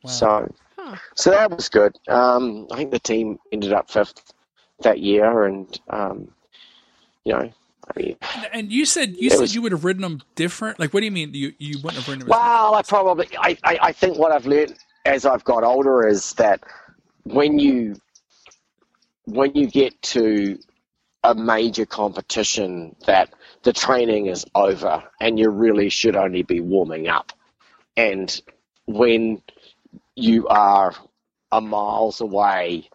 [0.04, 0.10] Wow.
[0.10, 0.54] So.
[0.78, 0.96] huh.
[1.16, 1.96] So that was good.
[2.08, 4.34] Um, I think the team ended up fifth
[4.82, 6.30] that year, and um,
[7.26, 7.52] you know,
[7.96, 8.16] I mean,
[8.54, 10.80] And you said you said was- you would have ridden them different.
[10.80, 11.34] Like, what do you mean?
[11.34, 12.30] You you wouldn't have ridden them?
[12.30, 16.34] well, I probably, I, I, I think what I've learned as I've got older is
[16.36, 16.62] that
[17.24, 17.96] when you
[19.26, 20.58] when you get to
[21.24, 27.08] a major competition, that the training is over, and you really should only be warming
[27.08, 27.34] up,
[27.98, 28.42] and
[28.86, 29.42] when
[30.16, 30.96] you are
[31.52, 32.90] a miles away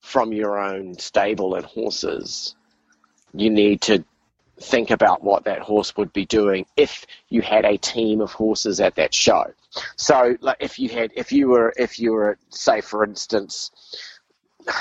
[0.00, 2.54] from your own stable and horses,
[3.34, 4.04] you need to
[4.60, 8.80] think about what that horse would be doing if you had a team of horses
[8.80, 9.44] at that show.
[9.96, 13.70] So, like, if you had, if you were, if you were, say, for instance,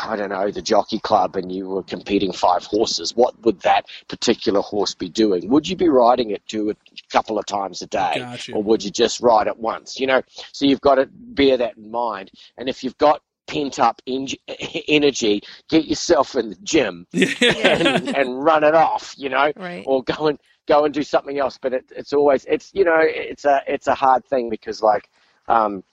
[0.05, 3.85] I don't know, the jockey club and you were competing five horses, what would that
[4.07, 5.49] particular horse be doing?
[5.49, 6.75] Would you be riding it two a
[7.11, 8.13] couple of times a day?
[8.17, 8.53] Gotcha.
[8.53, 9.99] Or would you just ride it once?
[9.99, 12.31] You know, so you've got to bear that in mind.
[12.57, 14.27] And if you've got pent up en-
[14.87, 19.83] energy, get yourself in the gym and, and run it off, you know, Right.
[19.85, 21.57] or go and go and do something else.
[21.61, 25.09] But it, it's always it's you know it's a it's a hard thing because like
[25.47, 25.83] um,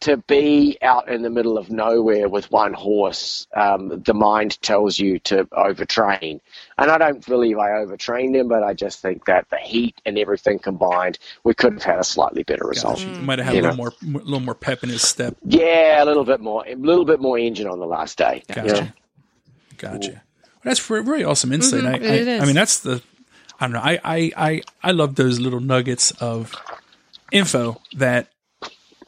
[0.00, 4.98] to be out in the middle of nowhere with one horse, um, the mind tells
[4.98, 6.40] you to overtrain.
[6.78, 10.18] And I don't believe I overtrained him, but I just think that the heat and
[10.18, 13.04] everything combined, we could have had a slightly better result.
[13.06, 13.22] Gotcha.
[13.22, 13.92] Might have had You a little know.
[14.10, 15.36] more, a little more pep in his step.
[15.44, 18.42] Yeah, a little bit more, a little bit more engine on the last day.
[18.48, 18.72] you Gotcha.
[18.82, 18.88] know?
[19.76, 20.10] Gotcha.
[20.10, 20.20] Well,
[20.64, 21.84] that's re- really awesome insight.
[21.84, 22.42] I, Mhm, it I, is.
[22.42, 23.02] I mean, that's the.
[23.58, 23.80] I don't know.
[23.80, 26.54] I, I, I, I love those little nuggets of
[27.30, 28.28] info that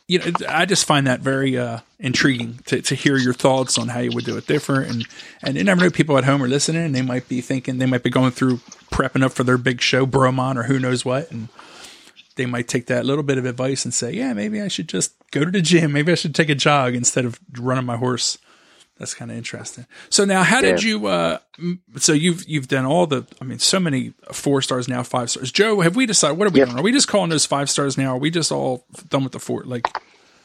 [0.09, 0.33] you know.
[0.49, 4.11] I just find that very uh, intriguing to, to hear your thoughts on how you
[4.13, 5.07] would do it different, and
[5.43, 5.91] and you never know.
[5.91, 8.59] People at home are listening, and they might be thinking they might be going through
[8.91, 11.49] prepping up for their big show, Bromont, or who knows what, and
[12.37, 15.13] they might take that little bit of advice and say, yeah, maybe I should just
[15.31, 15.93] go to the gym.
[15.93, 18.39] Maybe I should take a jog instead of running my horse.
[19.03, 19.85] That's kind of interesting.
[20.11, 20.89] So now, how did Yeah.
[20.91, 21.07] you?
[21.09, 21.39] Uh,
[21.97, 23.27] so you've you've done all the.
[23.41, 25.51] I mean, so many four stars now, five stars.
[25.51, 26.69] Joe, have we decided what are we Yep.
[26.69, 26.79] doing?
[26.79, 28.15] Are we just calling those five stars now?
[28.15, 29.65] Are we just all done with the four?
[29.65, 29.89] Like,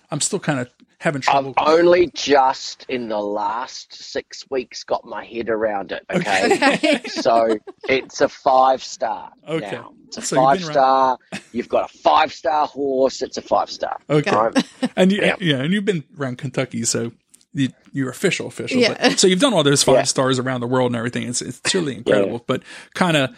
[0.09, 1.53] I'm still kind of having trouble.
[1.57, 6.03] I've only just in the last six weeks got my head around it.
[6.11, 9.33] Okay, so it's a five star.
[9.47, 9.69] Okay.
[9.73, 9.93] now.
[10.07, 11.17] it's a So you've five been star.
[11.51, 13.21] You've got a five star horse.
[13.21, 13.99] It's a five star.
[14.09, 14.31] Okay.
[14.35, 14.63] Right?
[14.95, 15.35] and you, yeah.
[15.39, 15.57] Yeah.
[15.57, 17.11] and you've been around Kentucky, so
[17.53, 18.79] you, you're official, official.
[18.79, 18.95] Yeah.
[18.99, 20.03] But, so you've done all those five Yeah.
[20.03, 21.27] stars around the world and everything.
[21.27, 22.43] It's it's really incredible.
[22.45, 22.61] But
[22.93, 23.35] kind of,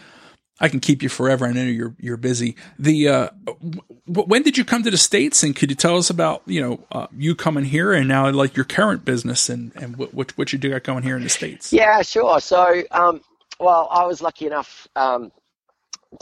[0.59, 1.45] I can keep you forever.
[1.45, 2.55] I know you're you're busy.
[2.77, 5.41] The uh, w- when did you come to the states?
[5.43, 8.57] And could you tell us about you know uh, you coming here and now like
[8.57, 11.29] your current business and and what what, what you do got going here in the
[11.29, 11.71] states?
[11.71, 12.41] Yeah, sure.
[12.41, 13.21] So, um,
[13.59, 15.31] well, I was lucky enough um,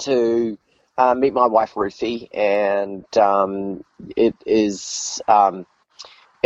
[0.02, 0.58] to
[1.00, 3.84] uh, meet my wife Ruthie, and um,
[4.16, 5.66] it is um,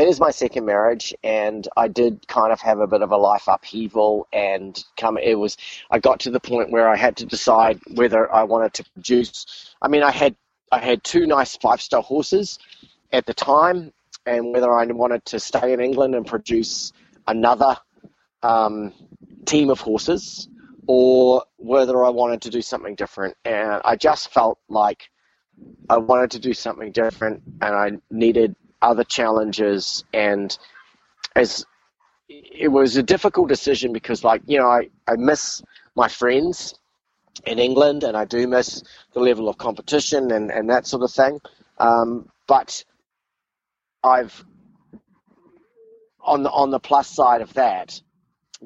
[0.01, 3.17] it is my second marriage, and I did kind of have a bit of a
[3.17, 5.57] life upheaval, and come it was
[5.91, 9.75] I got to the point where I had to decide whether I wanted to produce.
[9.81, 10.35] I mean, I had
[10.71, 12.57] I had two nice five star horses
[13.11, 13.93] at the time,
[14.25, 16.93] and whether I wanted to stay in England and produce
[17.27, 17.77] another
[18.41, 18.93] um,
[19.45, 20.49] team of horses
[20.87, 23.35] or whether I wanted to do something different.
[23.45, 25.09] And I just felt like
[25.89, 30.03] I wanted to do something different and I needed other challenges.
[30.13, 30.57] And
[31.35, 31.65] as
[32.29, 35.61] it was a difficult decision because, like, you know, I, I miss
[35.95, 36.75] my friends
[37.45, 41.11] in England and I do miss the level of competition and, and that sort of
[41.11, 41.39] thing.
[41.77, 42.83] Um, but
[44.03, 44.43] I've
[46.23, 47.99] on the on the plus side of that,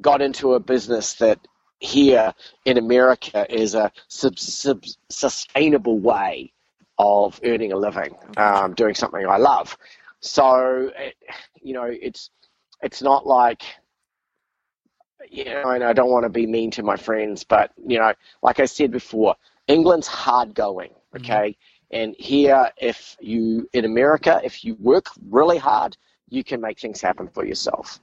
[0.02, 1.40] got into a business that
[1.80, 2.34] here
[2.66, 6.52] in America is a sub, sub, sustainable way
[6.98, 9.78] of earning a living, um, doing something I love.
[10.26, 11.16] So, it,
[11.62, 12.30] you know, it's
[12.82, 13.64] it's not like
[15.30, 18.14] you know, and I don't want to be mean to my friends, but you know,
[18.42, 19.36] like I said before,
[19.68, 21.58] England's hard going, okay?
[21.92, 25.98] And here, if you in America, if you work really hard,
[26.30, 28.00] you can make things happen for yourself.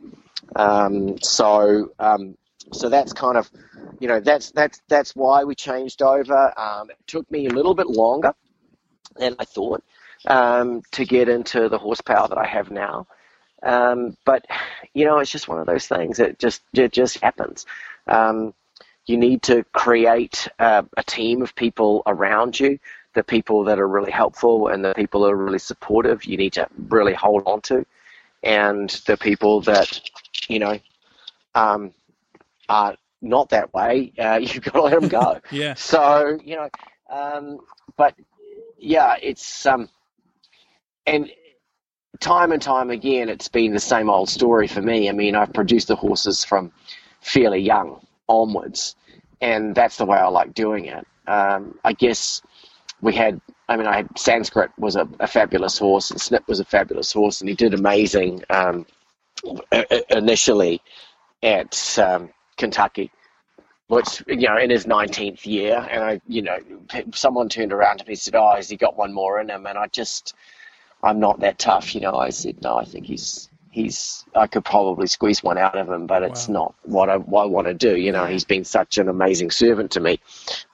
[0.57, 2.37] Um, so, um,
[2.73, 3.51] so that's kind of,
[4.01, 6.53] you know, that's that's that's why we changed over.
[6.59, 8.35] Um, it took me a little bit longer
[9.17, 9.83] than I thought
[10.27, 13.07] um, to get into the horsepower that I have now.
[13.63, 14.45] Um, but
[14.93, 16.19] you know, it's just one of those things.
[16.19, 17.67] It just it just happens.
[18.07, 18.55] Um,
[19.07, 22.79] you need to create a, a team of people around you,
[23.15, 26.25] the people that are really helpful and the people that are really supportive.
[26.25, 27.85] You need to really hold on to,
[28.43, 30.01] and the people that
[30.49, 30.79] you know
[31.55, 31.93] um,
[32.69, 34.13] are not that way.
[34.19, 35.41] Uh, you've got to let them go.
[35.51, 35.75] Yeah.
[35.75, 36.71] So you know,
[37.11, 37.61] um,
[37.97, 38.15] but
[38.79, 39.89] yeah, it's um,
[41.07, 41.31] and
[42.21, 45.09] time and time again, it's been the same old story for me.
[45.09, 46.73] I mean, I've produced the horses from
[47.21, 48.97] fairly young onwards,
[49.41, 51.07] and that's the way I like doing it.
[51.27, 52.43] Um, I guess
[53.01, 53.41] we had.
[53.69, 57.13] I mean, I had Sanskrit was a, a fabulous horse, and Snip was a fabulous
[57.13, 58.87] horse, and he did amazing um,
[60.11, 60.81] initially
[61.43, 63.11] at um, Kentucky
[63.89, 66.57] which you know in his 19th year and i you know
[67.13, 69.67] someone turned around to me and said oh has he got one more in him
[69.67, 70.35] and i just
[71.03, 74.65] i'm not that tough you know i said no i think he's he's i could
[74.65, 76.51] probably squeeze one out of him but it's Wow.
[76.51, 79.51] not what i, what I want to do you know he's been such an amazing
[79.51, 80.21] servant to me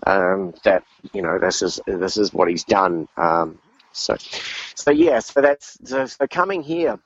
[0.06, 3.58] um, that you know this is this is what he's done um,
[3.92, 4.16] so
[4.76, 6.98] so yeah so that's so, so coming here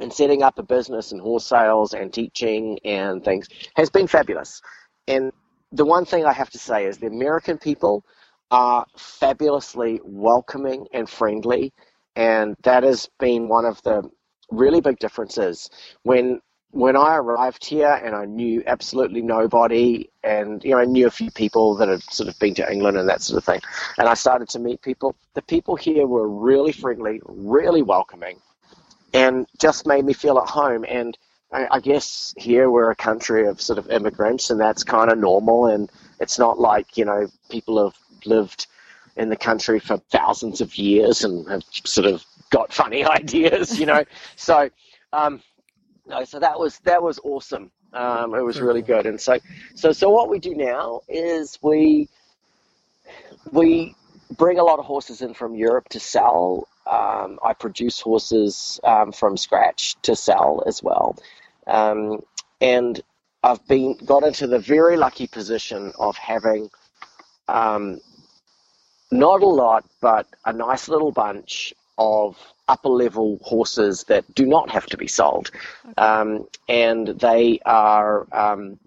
[0.00, 4.60] and setting up a business and horse sales and teaching and things has been fabulous.
[5.08, 5.32] And
[5.72, 8.04] the one thing I have to say is the American people
[8.50, 11.72] are fabulously welcoming and friendly,
[12.16, 14.08] and that has been one of the
[14.50, 15.70] really big differences.
[16.02, 16.40] When
[16.70, 21.10] when I arrived here and I knew absolutely nobody, and you know I knew a
[21.10, 23.60] few people that had sort of been to England and that sort of thing,
[23.96, 25.14] and I started to meet people.
[25.34, 28.40] The people here were really friendly, really welcoming,
[29.12, 30.84] and just made me feel at home.
[30.88, 31.16] And
[31.52, 35.18] I, I guess here we're a country of sort of immigrants, and that's kind of
[35.18, 35.66] normal.
[35.66, 35.90] And
[36.20, 37.96] it's not like you know people have
[38.26, 38.66] lived
[39.16, 43.86] in the country for thousands of years and have sort of got funny ideas, you
[43.86, 44.04] know.
[44.36, 44.70] so,
[45.12, 45.40] um,
[46.06, 47.70] no, so that was that was awesome.
[47.92, 49.06] Um, it was really good.
[49.06, 49.38] And so,
[49.74, 52.08] so, so what we do now is we
[53.52, 53.94] we
[54.36, 56.68] bring a lot of horses in from Europe to sell.
[56.90, 61.16] Um, I produce horses um, from scratch to sell as well,
[61.66, 62.20] um,
[62.60, 63.00] and
[63.42, 66.70] I've been got into the very lucky position of having
[67.48, 68.00] um,
[69.14, 72.36] not a lot, but a nice little bunch of
[72.66, 75.50] upper level horses that do not have to be sold.
[75.96, 78.78] Um, and they are, um,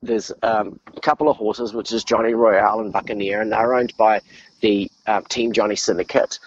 [0.00, 3.92] there's um, a couple of horses, which is Johnny Royale and Buccaneer, and they're owned
[3.96, 4.20] by
[4.60, 6.38] the uh, Team Johnny Syndicate.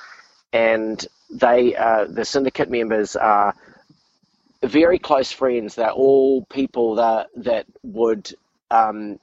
[0.54, 3.54] And they, uh, the syndicate members are
[4.64, 5.76] very close friends.
[5.76, 8.34] They're all people that, that would
[8.72, 9.20] um,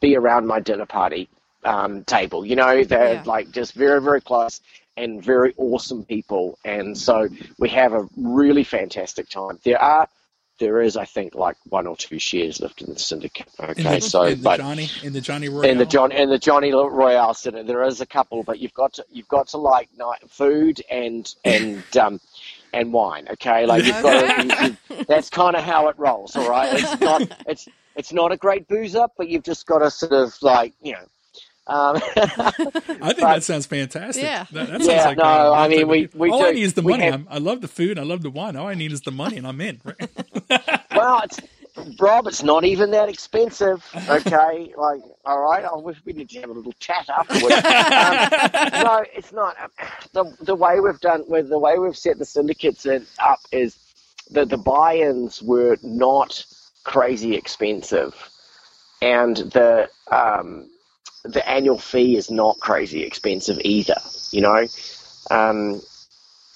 [0.00, 1.28] be around my dinner party
[1.64, 2.44] um, table.
[2.44, 3.22] You know, they're yeah.
[3.24, 4.60] like just very, very close
[4.96, 6.58] and very awesome people.
[6.64, 7.28] And so
[7.58, 9.58] we have a really fantastic time.
[9.64, 10.08] There are
[10.58, 13.48] there is, I think, like one or two shares left in the syndicate.
[13.60, 16.12] Okay, in the, so in the but Johnny in the Johnny Royale in the John
[16.12, 19.48] in the Johnny Royale syndicate, there is a couple, but you've got to you've got
[19.48, 22.20] to like night food and and um
[22.72, 23.28] and wine.
[23.30, 26.34] Okay, like you've got to, you, you, that's kind of how it rolls.
[26.36, 29.90] All right, it's not it's it's not a great boozer, but you've just got to
[29.90, 31.06] sort of like you know
[31.68, 34.24] um, I think but, that sounds fantastic.
[34.24, 35.04] Yeah, that, that yeah.
[35.04, 37.04] Like, no, uh, I mean we, we all do, I need is the money.
[37.04, 37.98] Have, i love the food.
[37.98, 38.56] I love the wine.
[38.56, 39.78] All I need is the money, and I'm in.
[40.96, 41.40] well, it's,
[42.00, 43.84] Rob, it's not even that expensive.
[44.08, 47.54] Okay, like all right, I wish we need to have a little chat afterwards.
[47.54, 49.54] um, no, it's not.
[50.14, 52.86] The the way we've done with the way we've set the syndicates
[53.18, 53.76] up is
[54.30, 56.46] that the buy-ins were not
[56.84, 58.14] crazy expensive,
[59.02, 60.70] and the um,
[61.24, 63.96] the annual fee is not crazy expensive either,
[64.30, 64.66] you know.
[65.30, 65.80] Um,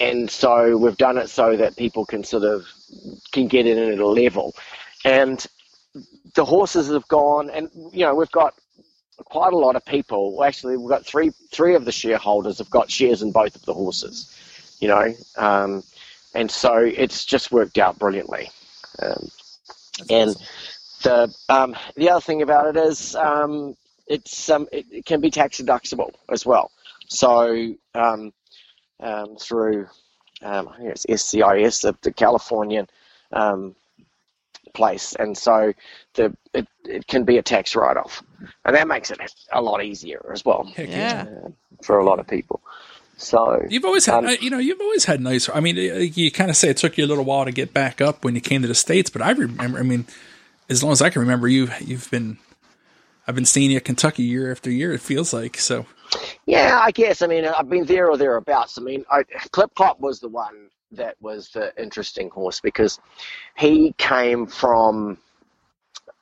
[0.00, 2.66] and so we've done it so that people can sort of
[3.32, 4.54] can get in at a level.
[5.04, 5.44] And
[6.34, 8.54] the horses have gone, and you know we've got
[9.24, 10.42] quite a lot of people.
[10.44, 13.74] Actually, we've got three three of the shareholders have got shares in both of the
[13.74, 14.34] horses,
[14.80, 15.82] you know, um,
[16.34, 18.50] and so it's just worked out brilliantly.
[19.00, 19.28] Um,
[20.10, 20.44] and awesome.
[21.02, 23.76] the um, the other thing about it is um,
[24.06, 26.70] it's um, it, it, can be tax deductible as well.
[27.08, 28.32] So um,
[29.00, 29.88] um, through
[30.42, 32.88] um, I think it's SCIS, the, the Californian
[33.32, 33.74] um,
[34.74, 35.72] place, and so
[36.14, 38.22] the it, it can be a tax write off,
[38.64, 39.18] and that makes it
[39.52, 40.64] a lot easier as well.
[40.64, 41.26] Heck yeah.
[41.44, 41.48] Uh,
[41.82, 42.60] for a lot of people.
[43.16, 45.48] So you've always had, um, uh, you know, you've always had nice.
[45.48, 48.00] I mean, you kind of say it took you a little while to get back
[48.00, 49.78] up when you came to the states, but I remember.
[49.78, 50.06] I mean,
[50.68, 52.38] as long as I can remember, you you've been
[53.26, 54.92] I've been seeing you at Kentucky year after year.
[54.92, 55.86] It feels like so.
[56.46, 57.22] Yeah, I guess.
[57.22, 58.78] I mean, I've been there or thereabouts.
[58.78, 63.00] I mean, I, Clip Clop was the one that was the interesting horse because
[63.56, 65.18] he came from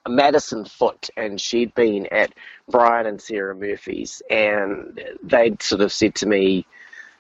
[0.08, 2.32] Madison Foote, and she'd been at
[2.68, 6.66] Brian and Sarah Murphy's, and they'd sort of said to me,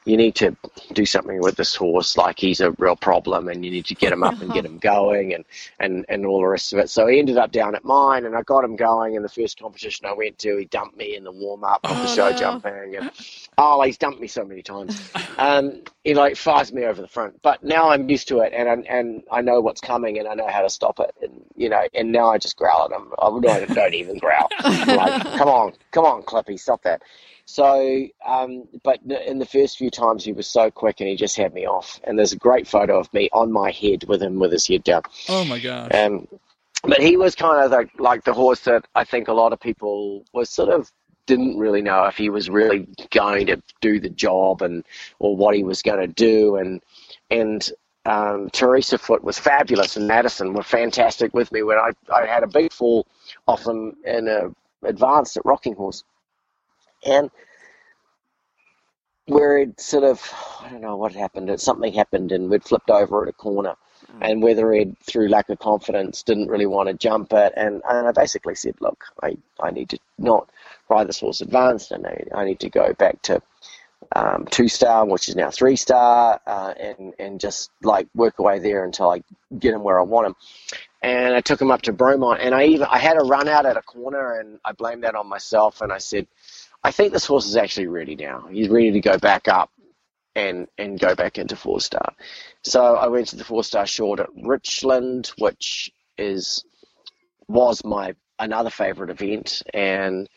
[0.04, 0.56] you need to
[0.94, 4.12] do something with this horse like he's a real problem and you need to get
[4.12, 5.44] him up and get him going and,
[5.78, 6.88] and, and all the rest of it.
[6.88, 9.60] So he ended up down at mine and I got him going in the first
[9.60, 10.56] competition I went to.
[10.56, 12.36] He dumped me in the warm up of the oh, show no.
[12.36, 12.96] jumping.
[12.96, 13.10] And,
[13.58, 15.10] oh, he's dumped me so many times.
[15.36, 17.40] Um, he like fires me over the front.
[17.42, 20.34] But now I'm used to it and, I, and I know what's coming and I
[20.34, 21.14] know how to stop it.
[21.20, 23.12] And, you know, and now I just growl at him.
[23.18, 24.48] I don't, don't even growl.
[24.64, 27.02] Like, come on, come on, Clippy, stop that.
[27.50, 31.36] So, um, but in the first few times, he was so quick and he just
[31.36, 32.00] had me off.
[32.04, 34.84] And there's a great photo of me on my head with him with his head
[34.84, 35.02] down.
[35.28, 35.90] Oh my gosh.
[35.92, 36.28] Um,
[36.84, 39.58] but he was kind of the, like the horse that I think a lot of
[39.58, 40.92] people was sort of
[41.26, 44.84] didn't really know if he was really going to do the job and
[45.18, 46.80] or what he was going to do and
[47.30, 47.70] and
[48.06, 52.42] um, Teresa Foote was fabulous and Madison were fantastic with me when I, I had
[52.42, 53.06] a big fall
[53.46, 56.04] off them in a advanced at Rocking Horse
[57.04, 57.30] and
[59.26, 60.20] where it sort of
[60.60, 61.60] I don't know what happened.
[61.60, 63.74] Something happened, and we'd flipped over at a corner,
[64.20, 67.52] and Weatherhead, through lack of confidence, didn't really want to jump it.
[67.56, 70.50] And, and I basically said, look, I, I need to not
[70.88, 73.40] ride this horse advanced, and I, I need to go back to
[74.14, 78.58] um, two star, which is now three star, uh, and and just like work away
[78.58, 79.22] there until I
[79.58, 80.34] get him where I want him.
[81.02, 83.66] And I took him up to Bromont, and I even I had a run out
[83.66, 86.26] at a corner, and I blamed that on myself, and I said,
[86.82, 88.46] I think this horse is actually ready now.
[88.50, 89.70] He's ready to go back up
[90.34, 92.14] and and go back into four star.
[92.62, 96.64] So I went to the four star short at Richland, which is
[97.48, 100.28] was my another favourite event, and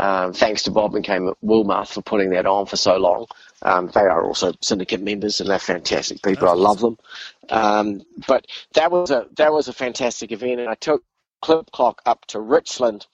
[0.00, 3.26] um, thanks to Bob and Kate Wilmarth for putting that on for so long.
[3.62, 6.48] Um, they are also syndicate members, and they're fantastic people.
[6.48, 6.98] I love them.
[7.50, 11.04] Um, but that was a that was a fantastic event, and I took
[11.42, 13.06] Clip Clop up to Richland.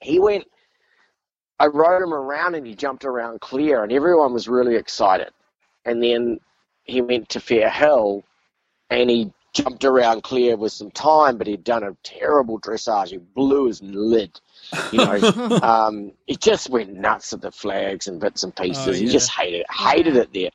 [0.00, 0.44] He went.
[1.58, 5.30] I rode him around, and he jumped around clear, and everyone was really excited.
[5.84, 6.40] And then
[6.84, 8.24] he went to Fair Hill,
[8.90, 13.08] and he jumped around clear with some time, but he'd done a terrible dressage.
[13.08, 14.38] He blew his lid.
[14.92, 18.86] You know, um, he just went nuts at the flags and bits and pieces.
[18.86, 18.98] Oh, yeah.
[18.98, 20.50] He just hated it, hated it there,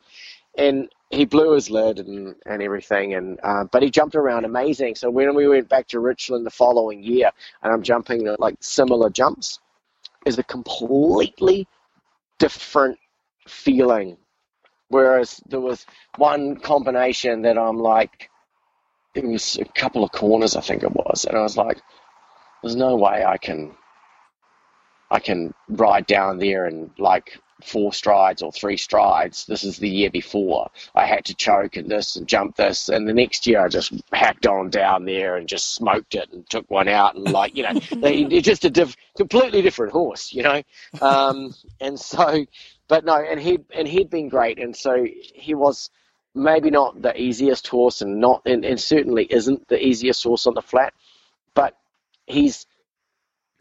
[0.58, 3.16] and he blew his lid and, and everything.
[3.16, 4.95] And uh, but he jumped around amazing.
[4.95, 7.32] So when we went back to Richland the following year,
[7.64, 9.60] and I'm jumping like similar jumps,
[10.26, 11.67] is a completely
[12.39, 12.97] different
[13.47, 14.17] feeling.
[14.89, 15.86] Whereas there was
[16.17, 18.30] one combination that I'm like,
[19.15, 21.82] it was a couple of corners, I think it was, and I was like,
[22.61, 23.76] "There's no way I can,
[25.09, 29.45] I can ride down there and like four strides or three strides.
[29.45, 30.70] This is the year before.
[30.95, 33.93] I had to choke and this and jump this, and the next year I just
[34.12, 37.64] hacked on down there and just smoked it and took one out and like you
[37.64, 40.62] know, it's just a diff- completely different horse, you know.
[41.01, 42.45] Um, and so,
[42.88, 45.89] but no, and he and he'd been great, and so he was
[46.34, 50.53] maybe not the easiest horse and not and, and certainly isn't the easiest horse on
[50.53, 50.93] the flat,
[51.53, 51.76] but
[52.26, 52.66] he's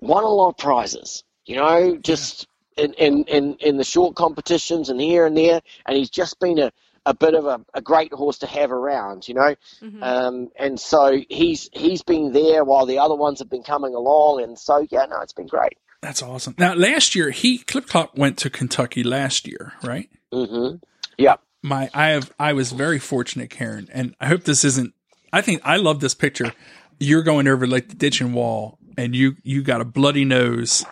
[0.01, 1.25] won a lot of prizes.
[1.47, 2.47] You know, just
[2.77, 6.59] in, in, in, in the short competitions and here and there, and he's just been
[6.59, 6.73] a,
[7.07, 9.55] a bit of a, a great horse to have around, you know.
[9.83, 10.03] Mm-hmm.
[10.03, 14.43] Um, and so he's he's been there while the other ones have been coming along,
[14.43, 15.79] and so yeah, no, it's been great.
[16.03, 16.55] That's awesome.
[16.59, 20.09] Now, last year he Clip Clop went to Kentucky last year, right?
[20.33, 20.77] Mm-hmm.
[21.19, 24.95] Yeah my I have I was very fortunate, Karen, and I hope this isn't.
[25.33, 26.53] I think I love this picture.
[26.99, 30.85] You're going over like the ditching wall, and you you got a bloody nose,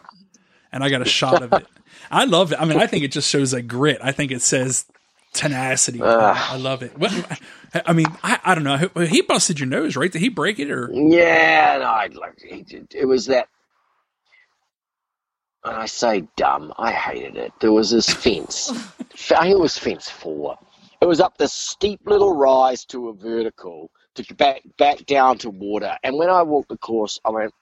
[0.73, 1.67] and I got a shot of it.
[2.11, 2.61] I love it.
[2.61, 3.99] I mean, I think it just shows a grit.
[4.03, 4.87] I think it says
[5.35, 6.03] tenacity.
[6.03, 6.93] Uh, I love it.
[7.87, 8.79] I mean, I, I don't know.
[9.07, 10.13] He busted your nose, right?
[10.13, 10.91] Did he break it or?
[10.93, 12.39] Yeah, no, I, like,
[12.95, 13.49] it was that
[15.63, 16.73] When I say dumb.
[16.79, 17.53] I hated it.
[17.61, 18.71] There was this fence.
[19.33, 20.59] I think it was fence four.
[21.03, 25.51] It was up this steep little rise to a vertical to back back down to
[25.51, 25.97] water.
[26.03, 27.55] And when I walked the course, I went,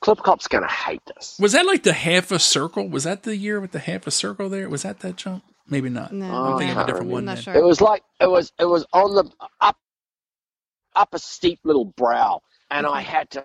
[0.00, 1.36] Clip Clop's going to hate this.
[1.40, 2.88] Was that like the half a circle?
[2.88, 4.68] Was that the year with the half a circle there?
[4.68, 5.42] Was that that jump?
[5.68, 6.12] Maybe not.
[6.12, 6.26] No.
[6.26, 7.36] I'm thinking of a different one.
[7.36, 7.54] Sure.
[7.54, 9.30] It was like it was it was on the
[9.60, 9.76] up
[10.96, 12.40] up a steep little brow,
[12.70, 13.44] and I had to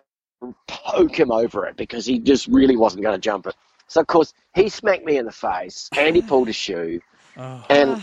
[0.68, 3.56] poke him over it because he just really wasn't going to jump it.
[3.88, 7.02] So of course he smacked me in the face and he pulled a shoe,
[7.38, 7.66] oh.
[7.70, 8.02] and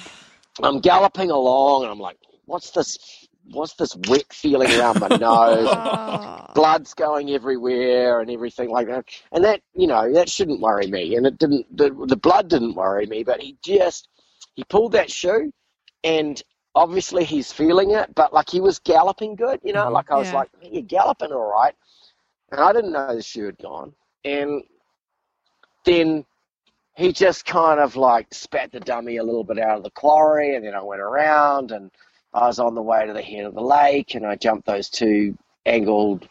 [0.63, 3.20] I'm galloping along and I'm like, what's this?
[3.45, 5.68] What's this wet feeling around my nose?
[5.70, 6.47] Oh.
[6.55, 9.07] Blood's going everywhere and everything like that.
[9.32, 11.16] And that, you know, that shouldn't worry me.
[11.16, 11.76] And it didn't.
[11.76, 14.09] The, the blood didn't worry me, but he just
[14.55, 15.53] he pulled that shoe,
[16.05, 16.43] and
[16.74, 18.14] obviously he's feeling it.
[18.14, 19.84] But like he was galloping good, you know.
[19.84, 19.95] Mm-hmm.
[19.95, 20.34] Like I was yeah.
[20.34, 21.74] like, you're galloping all right.
[22.51, 23.95] And I didn't know the shoe had gone.
[24.24, 24.62] And
[25.84, 26.24] then
[26.97, 30.57] he just kind of like spat the dummy a little bit out of the quarry,
[30.57, 31.91] and then I went around and
[32.33, 34.89] I was on the way to the head of the lake, and I jumped those
[34.89, 36.28] two angled,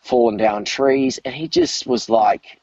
[0.00, 2.60] fallen down trees, and he just was like,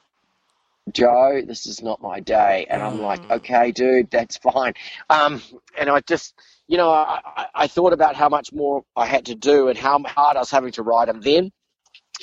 [0.91, 2.65] Joe, this is not my day.
[2.67, 3.37] And I'm like, mm.
[3.37, 4.73] okay, dude, that's fine.
[5.09, 5.41] Um,
[5.77, 6.33] and I just,
[6.67, 9.99] you know, I, I thought about how much more I had to do and how
[9.99, 11.51] hard I was having to ride him then.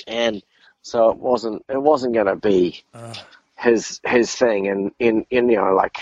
[0.05, 0.43] And
[0.81, 3.13] so it wasn't, it wasn't going to be, uh
[3.57, 5.97] his his thing, and in in you know like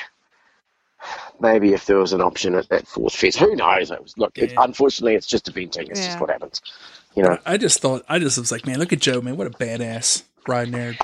[1.39, 3.91] maybe if there was an option at that fourth fence, who knows?
[3.91, 4.45] It was, look, yeah.
[4.45, 5.89] it, unfortunately, it's just eventing.
[5.89, 6.07] It's yeah.
[6.07, 6.61] just what happens.
[7.15, 9.47] You know, I just thought I just was like, man, look at Joe, man, what
[9.47, 10.95] a badass riding there.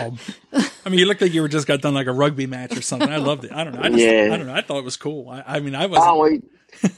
[0.00, 0.18] Um,
[0.84, 2.82] I mean, you looked like you were just got done like a rugby match or
[2.82, 3.08] something.
[3.08, 3.52] I loved it.
[3.52, 3.82] I don't know.
[3.82, 4.30] I just, yeah.
[4.32, 4.54] I don't know.
[4.54, 5.28] I thought it was cool.
[5.28, 5.98] I, I mean, I was.
[6.02, 6.38] Oh, well,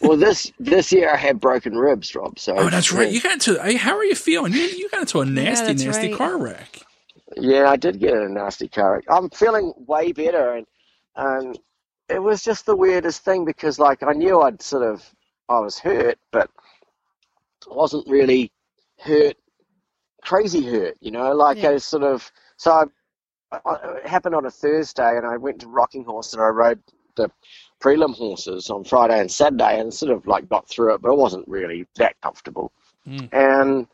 [0.00, 2.38] well, this this year I had broken ribs, Rob.
[2.38, 3.10] So oh, that's right.
[3.10, 3.60] You got into.
[3.78, 4.52] How are you feeling?
[4.52, 6.18] You, you got into a nasty, yeah, nasty right.
[6.18, 6.82] car wreck.
[7.36, 8.94] Yeah, I did get in a nasty car.
[8.94, 9.04] Wreck.
[9.08, 10.66] I'm feeling way better, and
[11.16, 11.58] and
[12.09, 15.14] it was just the weirdest thing because like I knew I'd sort of
[15.48, 16.50] I was hurt, but
[17.68, 18.50] wasn't really
[18.98, 19.36] hurt,
[20.22, 21.70] crazy hurt, you know, like Yeah.
[21.70, 22.30] I sort of.
[22.57, 22.90] So
[23.50, 26.48] I, I, it happened on a Thursday, and I went to Rocking Horse and I
[26.48, 26.80] rode
[27.16, 27.30] the
[27.80, 31.18] prelim horses on Friday and Saturday, and sort of like got through it, but it
[31.18, 32.72] wasn't really that comfortable.
[33.07, 33.28] Mm.
[33.32, 33.86] And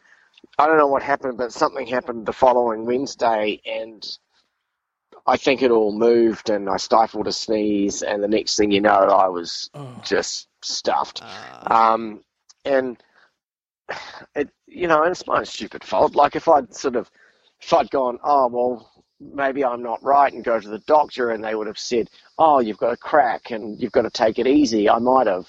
[0.58, 4.06] I don't know what happened, but something happened the following Wednesday, and
[5.28, 8.80] I think it all moved, and I stifled a sneeze, and the next thing you
[8.80, 8.90] know,
[9.24, 10.00] I was Oh.
[10.02, 11.22] just stuffed.
[11.22, 12.24] Uh, Um,
[12.64, 12.96] and
[14.34, 16.14] it, you know, and it's my stupid fault.
[16.14, 17.10] Like if I'd sort of,
[17.60, 21.42] if I'd gone, oh well, maybe I'm not right, and go to the doctor, and
[21.44, 22.08] they would have said,
[22.38, 24.88] oh, you've got a crack, and you've got to take it easy.
[24.88, 25.46] I might have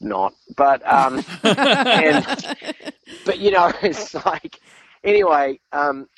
[0.00, 2.24] not, but um, and
[3.24, 4.58] but you know, it's like
[5.04, 5.60] anyway.
[5.72, 6.08] Um,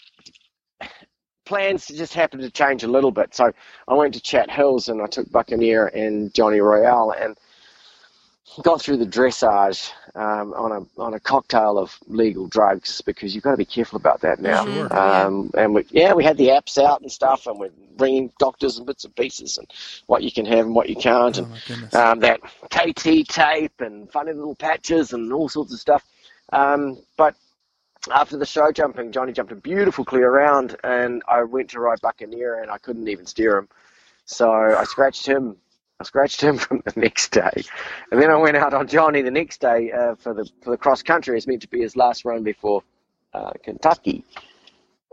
[1.44, 3.34] plans just happened to change a little bit.
[3.34, 3.52] So
[3.88, 7.36] I went to Chatt Hills and I took Buccaneer and Johnny Royale and
[8.62, 13.42] got through the dressage um, on a on a cocktail of legal drugs because you've
[13.42, 14.64] got to be careful about that now.
[14.64, 14.96] Sure.
[14.96, 18.76] Um, and we, yeah, we had the apps out and stuff, and we're bringing doctors
[18.76, 19.70] and bits and pieces and
[20.06, 22.40] what you can have and what you can't, Oh and um, that
[22.70, 26.04] KT tape and funny little patches and all sorts of stuff.
[26.52, 27.34] Um, but
[28.12, 32.00] after the show jumping, Johnny jumped a beautiful clear round, and I went to ride
[32.00, 33.68] Buccaneer, and I couldn't even steer him.
[34.24, 35.56] So I scratched him.
[36.00, 37.62] I scratched him from the next day,
[38.10, 40.76] and then I went out on Johnny the next day uh, for the for the
[40.78, 41.36] cross country.
[41.36, 42.82] It's meant to be his last run before
[43.32, 44.24] uh, Kentucky,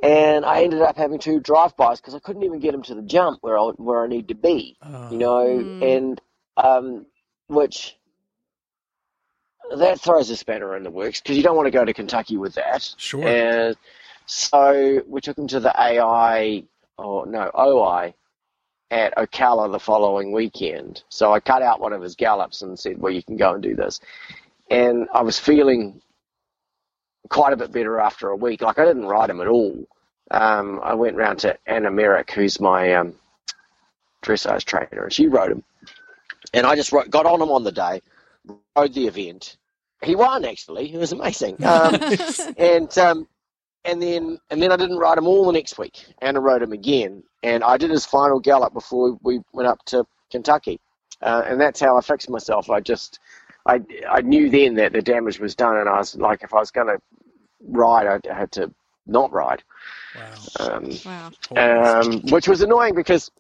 [0.01, 3.01] and I ended up having two drive-bys because I couldn't even get him to the
[3.03, 5.11] jump where I where I need to be Oh.
[5.11, 5.81] you know, Mm.
[5.97, 6.21] and
[6.57, 7.05] um,
[7.47, 7.97] which
[9.78, 12.38] that throws a spanner in the works because you don't want to go to Kentucky
[12.38, 12.93] with that.
[12.97, 13.26] Sure.
[13.26, 13.76] And
[14.26, 16.63] so we took him to the AI
[16.97, 18.13] or no OI
[18.91, 21.03] at Ocala the following weekend.
[21.09, 23.63] So I cut out one of his gallops and said, "Well, you can go and
[23.63, 23.99] do this."
[24.69, 26.01] And I was feeling
[27.30, 28.61] quite a bit better after a week.
[28.61, 29.88] Like I didn't ride him at all.
[30.32, 33.13] Um, I went round to Anna Merrick, who's my um,
[34.24, 35.63] dressage trainer, and she rode him.
[36.53, 38.01] And I just rode, got on him on the day,
[38.76, 39.57] rode the event.
[40.03, 40.93] He won actually.
[40.93, 41.57] It was amazing.
[41.63, 41.95] Um,
[42.57, 43.27] and um,
[43.85, 46.05] and then and then I didn't ride him all the next week.
[46.21, 49.83] And I rode him again, and I did his final gallop before we went up
[49.85, 50.79] to Kentucky,
[51.21, 52.69] uh, and that's how I fixed myself.
[52.69, 53.19] I just
[53.65, 56.59] I I knew then that the damage was done, and I was like, if I
[56.59, 56.99] was going to
[57.67, 58.71] ride, I had to
[59.07, 59.63] not ride,
[60.15, 60.75] wow.
[60.75, 62.01] um, wow.
[62.01, 63.31] um, which was annoying because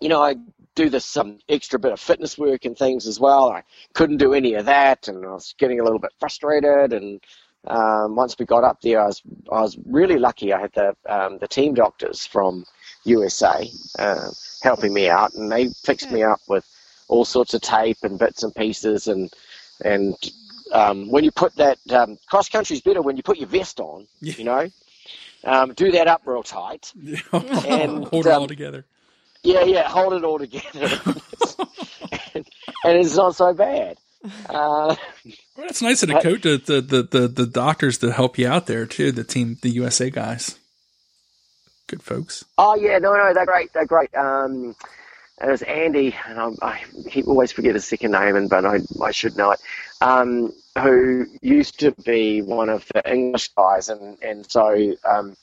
[0.00, 0.36] you know I
[0.80, 3.50] do this some extra bit of fitness work and things as well.
[3.50, 3.62] I
[3.92, 6.94] couldn't do any of that, and I was getting a little bit frustrated.
[6.94, 7.20] And
[7.66, 9.22] um, once we got up there, I was
[9.52, 10.52] I was really lucky.
[10.54, 12.64] I had the um, the team doctors from
[13.04, 13.68] USA
[13.98, 14.30] um
[14.62, 16.64] helping me out, and they fixed me up with
[17.08, 19.06] all sorts of tape and bits and pieces.
[19.06, 19.30] And
[19.84, 20.14] and
[20.72, 24.06] um, when you put that um, cross is better when you put your vest on,
[24.20, 24.34] Yeah.
[24.38, 24.68] you know.
[25.42, 26.92] Um, do that up real tight.
[26.94, 28.84] And, Hold it all um, together.
[29.42, 30.70] Yeah, yeah, hold it all together.
[32.34, 32.46] and,
[32.84, 33.96] and it's not so bad.
[34.48, 34.96] Uh,
[35.56, 38.66] Well, it's nice of the coach, the, the, the, the, doctors to help you out
[38.66, 39.12] there too.
[39.12, 40.58] The team, the USA guys,
[41.86, 42.44] good folks.
[42.56, 43.72] oh, yeah, no, no, they're great.
[43.72, 44.14] They're great.
[44.14, 44.74] Um,
[45.38, 46.80] and it was Andy, and I, I
[47.10, 49.60] keep always forget his second name, and but I, I should know it.
[50.00, 55.36] Um, who used to be one of the English guys, and and so um,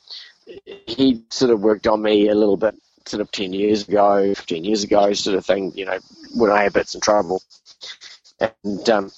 [0.86, 2.76] he sort of worked on me a little bit,
[3.08, 5.72] sort of ten years ago, fifteen years ago, sort of thing.
[5.76, 6.00] You know,
[6.36, 7.42] when I had bits in trouble,
[8.40, 9.12] and um,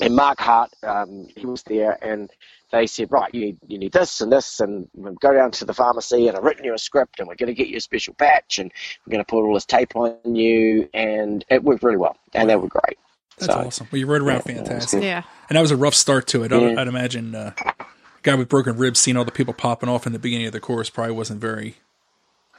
[0.00, 2.30] and Mark Hart, um, he was there, and
[2.70, 4.88] they said, right, you you need this and this, and
[5.20, 7.54] go down to the pharmacy, and I've written you a script, and we're going to
[7.54, 8.72] get you a special patch, and
[9.06, 12.48] we're going to put all this tape on you, and it worked really well, and
[12.48, 12.98] they were great.
[13.38, 13.88] That's So- awesome.
[13.90, 15.02] Well, you rode around Yeah, fantastic.
[15.02, 15.22] Yeah.
[15.48, 16.52] And that was a rough start to it.
[16.52, 16.80] I'd, Yeah.
[16.80, 17.74] I'd imagine uh, a
[18.22, 20.60] guy with broken ribs seeing all the people popping off in the beginning of the
[20.60, 21.76] course probably wasn't very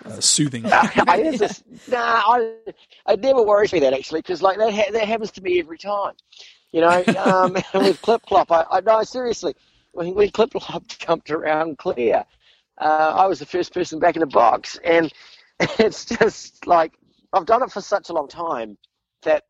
[0.06, 0.66] uh, soothing.
[0.72, 2.56] I, just, nah, I,
[3.10, 5.78] it never worries me that actually, because like that ha- that happens to me every
[5.78, 6.14] time,
[6.72, 7.04] you know.
[7.18, 9.56] Um, with Clip Clop, I, I no seriously,
[9.92, 12.26] when, when Clip Clop jumped around clear,
[12.80, 15.12] uh, I was the first person back in the box, and
[15.80, 16.94] it's just like
[17.32, 18.78] I've done it for such a long time
[19.24, 19.44] that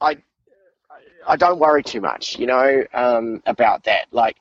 [0.00, 0.18] I
[1.26, 4.06] I don't worry too much, you know, um, about that.
[4.12, 4.36] Like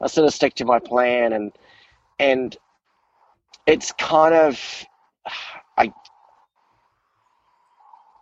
[0.00, 1.52] I sort of stick to my plan, and
[2.18, 2.56] and
[3.66, 4.86] it's kind of
[5.76, 5.92] I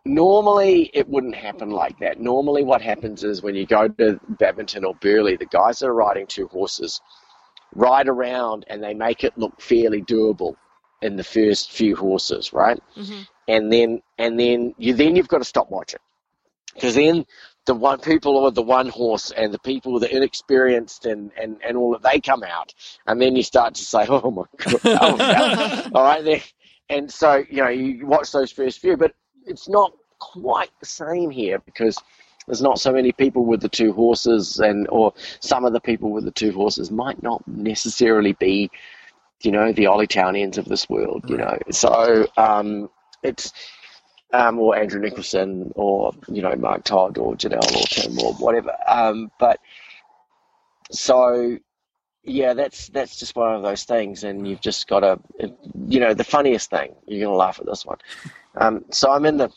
[0.04, 2.20] normally it wouldn't happen like that.
[2.20, 5.94] Normally, what happens is when you go to Badminton or Burghley, the guys that are
[5.94, 7.00] riding two horses
[7.74, 10.54] ride around and they make it look fairly doable
[11.02, 12.80] in the first few horses, right?
[12.96, 13.26] Mhm.
[13.46, 16.00] And then and then you then you've got to stop watching
[16.74, 17.26] because then
[17.66, 21.76] the one people with the one horse and the people the inexperienced and, and, and
[21.76, 22.72] all that they come out
[23.06, 26.42] and then you start to say oh my god oh, all right there
[26.90, 29.14] and so you know you watch those first few but
[29.46, 31.96] it's not quite the same here because
[32.46, 36.10] there's not so many people with the two horses and or some of the people
[36.10, 38.70] with the two horses might not necessarily be
[39.42, 42.88] you know the Ollie Townends of this world you know so um,
[43.22, 43.52] it's
[44.32, 48.72] um, or Andrew Nicholson, or you know Mark Todd, or Jonelle, or Tim, or whatever.
[48.86, 49.58] Um, but
[50.90, 51.58] so
[52.28, 55.18] yeah, that's that's just one of those things, and you've just got to,
[55.88, 56.94] you know, the funniest thing.
[57.06, 57.98] You're gonna laugh at this one.
[58.56, 59.50] Um, so I'm in the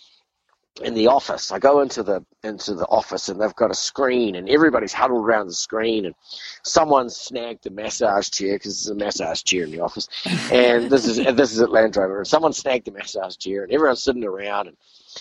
[0.82, 1.52] in the office.
[1.52, 5.26] I go into the into the office and they've got a screen and everybody's huddled
[5.26, 6.16] around the screen and
[6.64, 10.08] someone's snagged a massage chair because there's a massage chair in the office
[10.52, 13.72] and this is this is at Land Rover and someone snagged a massage chair and
[13.72, 14.78] everyone's sitting around and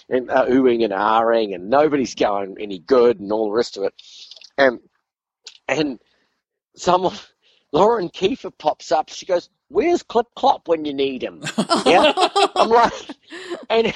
[0.09, 3.83] and uh, oohing and ahhing and nobody's going any good and all the rest of
[3.83, 3.95] it
[4.57, 4.79] and
[5.69, 5.99] and
[6.77, 7.17] someone
[7.73, 9.09] Lauren Kieffer pops up.
[9.09, 11.43] She goes, "Where's Clip Clop when you need him?"
[11.87, 12.13] Yeah,
[12.57, 12.93] I'm like,
[13.69, 13.95] and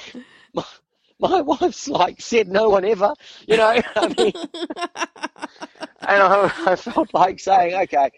[0.54, 0.64] my
[1.20, 3.14] my, wife's like said no one ever,
[3.46, 3.80] you know.
[3.96, 4.32] I mean,
[6.06, 8.10] and I, I, felt like saying, okay,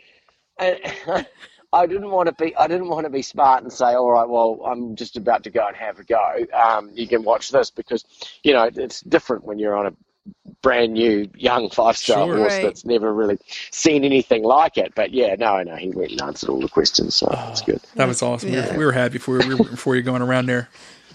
[0.58, 0.78] and
[1.72, 4.28] I didn't want to be, I didn't want to be smart and say, all right,
[4.28, 6.46] well, I'm just about to go and have a go.
[6.52, 8.04] Um, you can watch this because,
[8.42, 9.92] you know, it's different when you're on a
[10.62, 12.62] brand new young five star sure, horse right.
[12.62, 13.38] that's never really
[13.70, 14.94] seen anything like it.
[14.94, 17.80] But yeah, no, no, he went and answered all the questions, so oh, that's good.
[17.94, 18.52] That was awesome.
[18.52, 18.62] Yeah.
[18.62, 20.68] We, were, we, were, happy before we were, before you going around there.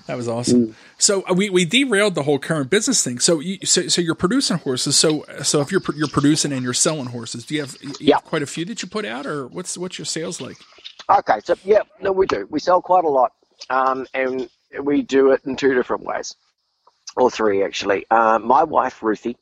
[0.07, 0.67] That was awesome.
[0.67, 0.73] Mm.
[0.97, 3.19] So uh, we, we derailed the whole current business thing.
[3.19, 4.95] So you so, so you're producing horses.
[4.95, 8.15] So so if you're you're producing and you're selling horses, do you have, you yeah.
[8.15, 10.57] have quite a few that you put out, or what's what's your sales like?
[11.09, 12.47] Okay, so yeah, no, we do.
[12.49, 13.33] We sell quite a lot,
[13.69, 14.49] um, and
[14.81, 16.35] we do it in two different ways,
[17.15, 18.05] or three actually.
[18.09, 19.37] Uh, my wife Ruthie,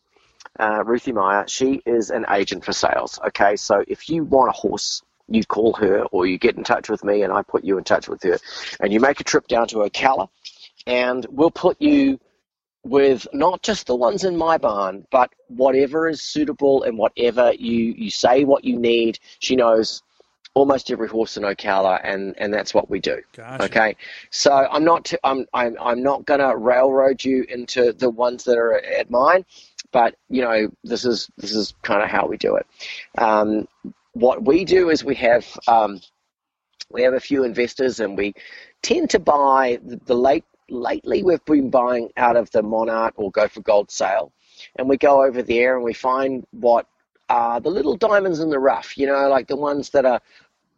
[0.59, 3.19] uh, Ruthie Meyer, she is an agent for sales.
[3.27, 6.89] Okay, so if you want a horse you call her or you get in touch
[6.89, 8.39] with me and I put you in touch with her.
[8.79, 10.29] And you make a trip down to Ocala
[10.87, 12.19] and we'll put you
[12.83, 17.93] with not just the ones in my barn, but whatever is suitable and whatever you,
[17.97, 19.19] you say what you need.
[19.39, 20.01] She knows
[20.59, 23.21] almost every horse in Ocala, and, and that's what we do.
[23.35, 23.63] Gotcha.
[23.63, 23.95] Okay,
[24.29, 28.57] so I'm not t- I'm I'm I'm not gonna railroad you into the ones that
[28.57, 29.45] are at mine,
[29.91, 32.67] but you know this is this is kind of how we do it.
[33.17, 33.67] Um,
[34.13, 36.01] what we do is we have um,
[36.91, 38.33] we have a few investors, and we
[38.81, 40.45] tend to buy the, the late.
[40.71, 44.31] Lately, we've been buying out of the Monarch or Go for Gold sale,
[44.75, 46.85] and we go over there and we find what
[47.29, 48.97] are the little diamonds in the rough.
[48.97, 50.21] You know, like the ones that are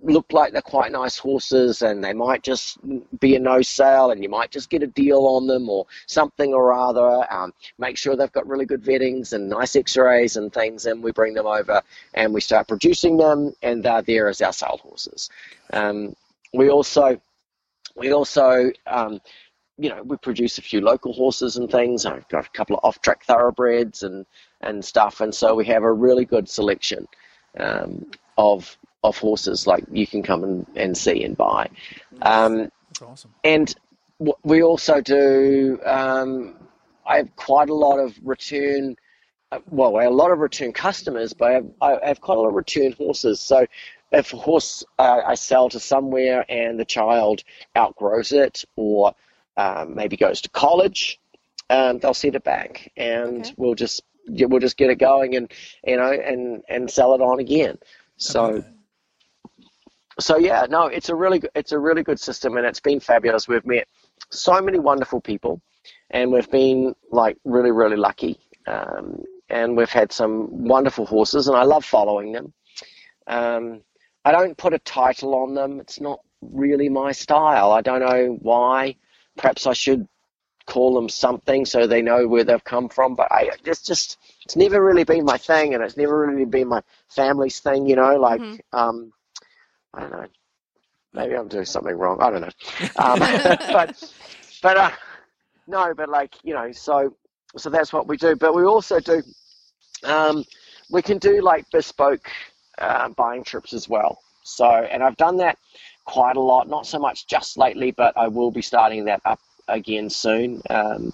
[0.03, 2.77] look like they're quite nice horses and they might just
[3.19, 6.53] be a no sale and you might just get a deal on them or something
[6.53, 7.25] or other.
[7.31, 11.03] Um, make sure they've got really good vettings and nice x rays and things, and
[11.03, 11.81] we bring them over
[12.13, 15.29] and we start producing them, and they're there as our sale horses.
[15.73, 16.15] Um,
[16.53, 17.21] we also,
[17.95, 19.21] we also, um,
[19.77, 22.05] you know, we produce a few local horses and things.
[22.05, 24.25] I've got a couple of off track thoroughbreds and,
[24.61, 27.07] and stuff, and so we have a really good selection
[27.59, 31.69] um, of of horses like you can come and, and see and buy.
[32.21, 33.33] Um, That's awesome.
[33.43, 33.73] And
[34.43, 35.79] we also do.
[35.85, 36.55] Um,
[37.05, 38.95] I have quite a lot of return.
[39.51, 42.49] Uh, well, a lot of return customers, but I have, I have quite a lot
[42.49, 43.39] of return horses.
[43.39, 43.65] So
[44.11, 47.43] if a horse uh, I sell to somewhere and the child
[47.75, 49.13] outgrows it or
[49.57, 51.19] um, maybe goes to college,
[51.69, 53.53] um, they'll send it back, and okay.
[53.57, 55.51] we'll just we'll just get it going and
[55.85, 57.77] you know and and sell it on again.
[58.17, 58.63] So
[60.21, 63.47] so yeah, no, it's a really it's a really good system, and it's been fabulous.
[63.47, 63.87] We've met
[64.29, 65.61] so many wonderful people,
[66.09, 71.57] and we've been like really really lucky, um, and we've had some wonderful horses, and
[71.57, 72.53] I love following them.
[73.27, 73.81] Um,
[74.23, 77.71] I don't put a title on them; it's not really my style.
[77.71, 78.95] I don't know why.
[79.37, 80.07] Perhaps I should
[80.67, 83.15] call them something so they know where they've come from.
[83.15, 86.67] But I, it's just it's never really been my thing, and it's never really been
[86.67, 87.87] my family's thing.
[87.87, 88.41] You know, like.
[88.41, 88.77] Mm-hmm.
[88.77, 89.13] Um,
[89.93, 90.27] I don't know.
[91.13, 92.21] Maybe I'm doing something wrong.
[92.21, 92.49] I don't know.
[92.97, 93.19] Um,
[93.73, 94.13] but
[94.61, 94.91] but uh,
[95.67, 97.15] no, but like you know, so
[97.57, 98.35] so that's what we do.
[98.35, 99.21] But we also do.
[100.03, 100.45] Um,
[100.89, 102.29] we can do like bespoke
[102.77, 104.19] uh, buying trips as well.
[104.43, 105.57] So and I've done that
[106.05, 106.69] quite a lot.
[106.69, 110.61] Not so much just lately, but I will be starting that up again soon.
[110.69, 111.13] Um,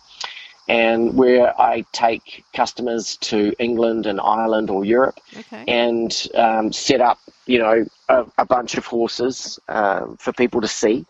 [0.68, 5.64] and where I take customers to England and Ireland or Europe okay.
[5.68, 10.68] and um, set up, you know, a, a bunch of horses um, for people to
[10.68, 11.06] see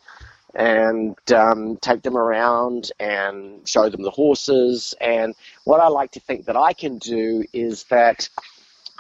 [0.53, 4.93] and um, take them around and show them the horses.
[5.01, 8.29] And what I like to think that I can do is that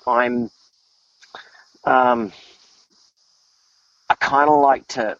[0.05, 0.49] I'm,
[1.83, 2.31] um,
[4.09, 5.17] I kind of like to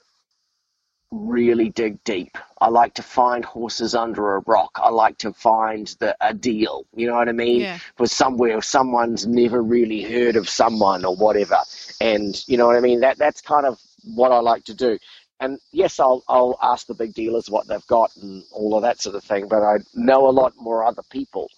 [1.11, 2.37] really dig deep.
[2.59, 4.77] I like to find horses under a rock.
[4.81, 6.85] I like to find the a deal.
[6.95, 7.61] You know what I mean?
[7.61, 7.79] Yeah.
[7.95, 11.59] For somewhere someone's never really heard of someone or whatever.
[12.01, 13.01] And you know what I mean?
[13.01, 14.97] That that's kind of what I like to do.
[15.39, 19.01] And yes, I'll I'll ask the big dealers what they've got and all of that
[19.01, 19.47] sort of thing.
[19.47, 21.49] But I know a lot more other people,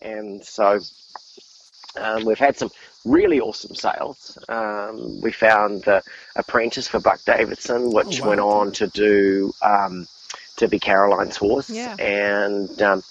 [0.00, 0.80] and so
[2.00, 2.70] um, we've had some
[3.06, 4.36] really awesome sales.
[4.48, 6.02] Um, we found the
[6.36, 8.28] apprentice for Buck Davidson, which Oh, wow.
[8.30, 10.06] went on to do um,
[10.56, 11.94] to be Caroline's horse, Yeah.
[11.98, 13.02] and um,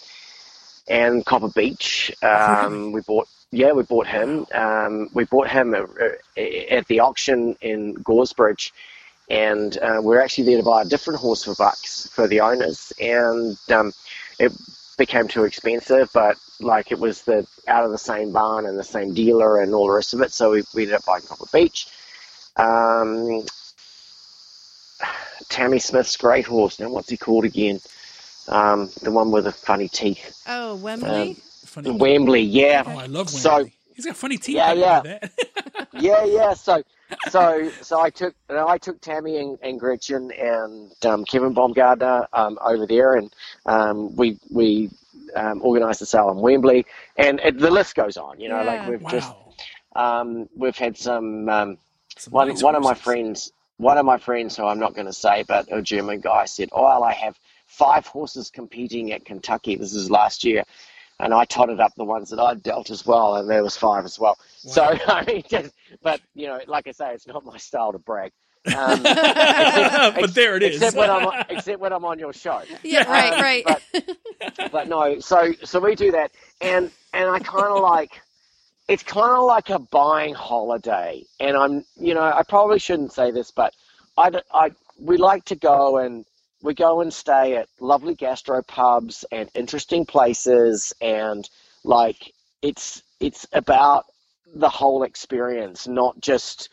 [0.87, 2.11] and Copper Beach.
[2.23, 3.27] Um, we bought.
[3.51, 4.45] Yeah, we bought him.
[4.53, 8.71] Um, we bought him at the auction in Goresbridge,
[9.29, 12.41] and uh, we are actually there to buy a different horse for bucks for the
[12.41, 13.93] owners, and um,
[14.39, 14.51] it
[14.97, 16.09] became too expensive.
[16.13, 19.73] But like it was the out of the same barn and the same dealer and
[19.73, 21.87] all the rest of it, so we, we ended up buying Copper Beach.
[22.57, 23.43] Um,
[25.49, 26.79] Tamie Smith's great horse.
[26.79, 27.79] Now, what's he called again?
[28.47, 30.41] Um, the one with the funny teeth.
[30.47, 31.37] Oh, Wembley.
[31.65, 31.91] Funny.
[31.91, 32.83] Wembley, yeah.
[32.85, 33.39] Oh, I love Wembley.
[33.39, 34.55] So- He's got funny teeth.
[34.57, 35.19] Yeah, yeah.
[35.93, 36.53] yeah, yeah.
[36.53, 36.83] So,
[37.29, 41.53] so, so I took, you know, I took Tamie and, and Gretchen and um, Kevin
[41.53, 43.33] Baumgardner um, over there, and
[43.65, 44.89] um, we we
[45.35, 46.85] um, organised the sale in Wembley,
[47.17, 48.39] and it, the list goes on.
[48.39, 48.71] You know, Yeah.
[48.71, 49.09] like we've wow.
[49.09, 49.33] just
[49.95, 51.77] um, we've had some um,
[52.17, 55.07] Some one nice one of my friends, one of my friends who I'm not going
[55.07, 59.25] to say, but a German guy said, "Oh, well, I have five horses competing at
[59.25, 59.75] Kentucky.
[59.75, 60.63] This is last year."
[61.19, 64.03] And I totted up the ones that I'd dealt as well, and there was five
[64.03, 64.37] as well.
[64.57, 67.99] So I mean, just, but you know, like I say, it's not my style to
[67.99, 68.31] brag.
[68.75, 70.75] Um, but there it is.
[70.75, 72.63] except when I'm on, except when I'm on your show.
[72.83, 73.81] Yeah, right, right.
[74.57, 78.21] But, but no, so so we do that, and and I kind of like
[78.87, 83.31] it's kind of like a buying holiday, and I'm you know I probably shouldn't say
[83.31, 83.73] this, but
[84.17, 86.25] I I we like to go and
[86.65, 91.49] we go and stay at lovely gastro pubs and interesting places, and
[91.83, 94.05] like it's it's about
[94.53, 96.69] the whole experience, not just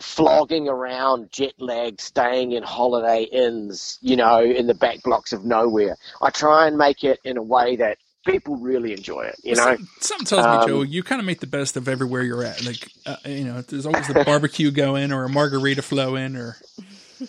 [0.00, 5.44] flogging around jet lag, staying in holiday inns, you know, in the back blocks of
[5.44, 5.96] nowhere.
[6.20, 9.76] I try and make it in a way that people really enjoy it, you know.
[10.00, 12.64] Something tells Um, me, Joe, you kind of make the best of everywhere you're at.
[12.64, 16.56] Like, uh, you know, there's always the barbecue going or a margarita flowing, or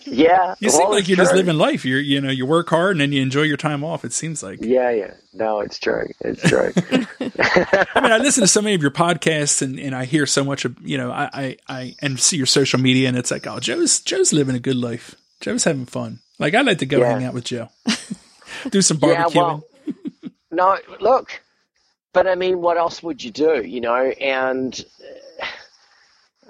[0.06, 0.56] Yeah.
[0.60, 1.38] you well, seem like you're just true.
[1.40, 1.86] living life.
[1.86, 4.04] You're, you know, you work hard and then you enjoy your time off.
[4.06, 4.60] It seems like.
[4.62, 5.14] Yeah, yeah.
[5.34, 6.08] No, it's true.
[6.22, 6.72] It's true.
[6.76, 10.44] I mean, I listen to so many of your podcasts and, and I hear so
[10.44, 13.48] much of, you know, I, I, I, and see your social media and it's like,
[13.48, 15.16] oh, Joe's, Joe's living a good life.
[15.40, 16.20] Joe's having fun.
[16.40, 17.14] Like, I'd like to go Yeah.
[17.14, 17.70] hang out with Joe,
[18.70, 19.64] do some yeah, well,
[20.52, 21.42] no, look,
[22.14, 23.96] but I mean, what else would you do, you know?
[23.96, 24.84] And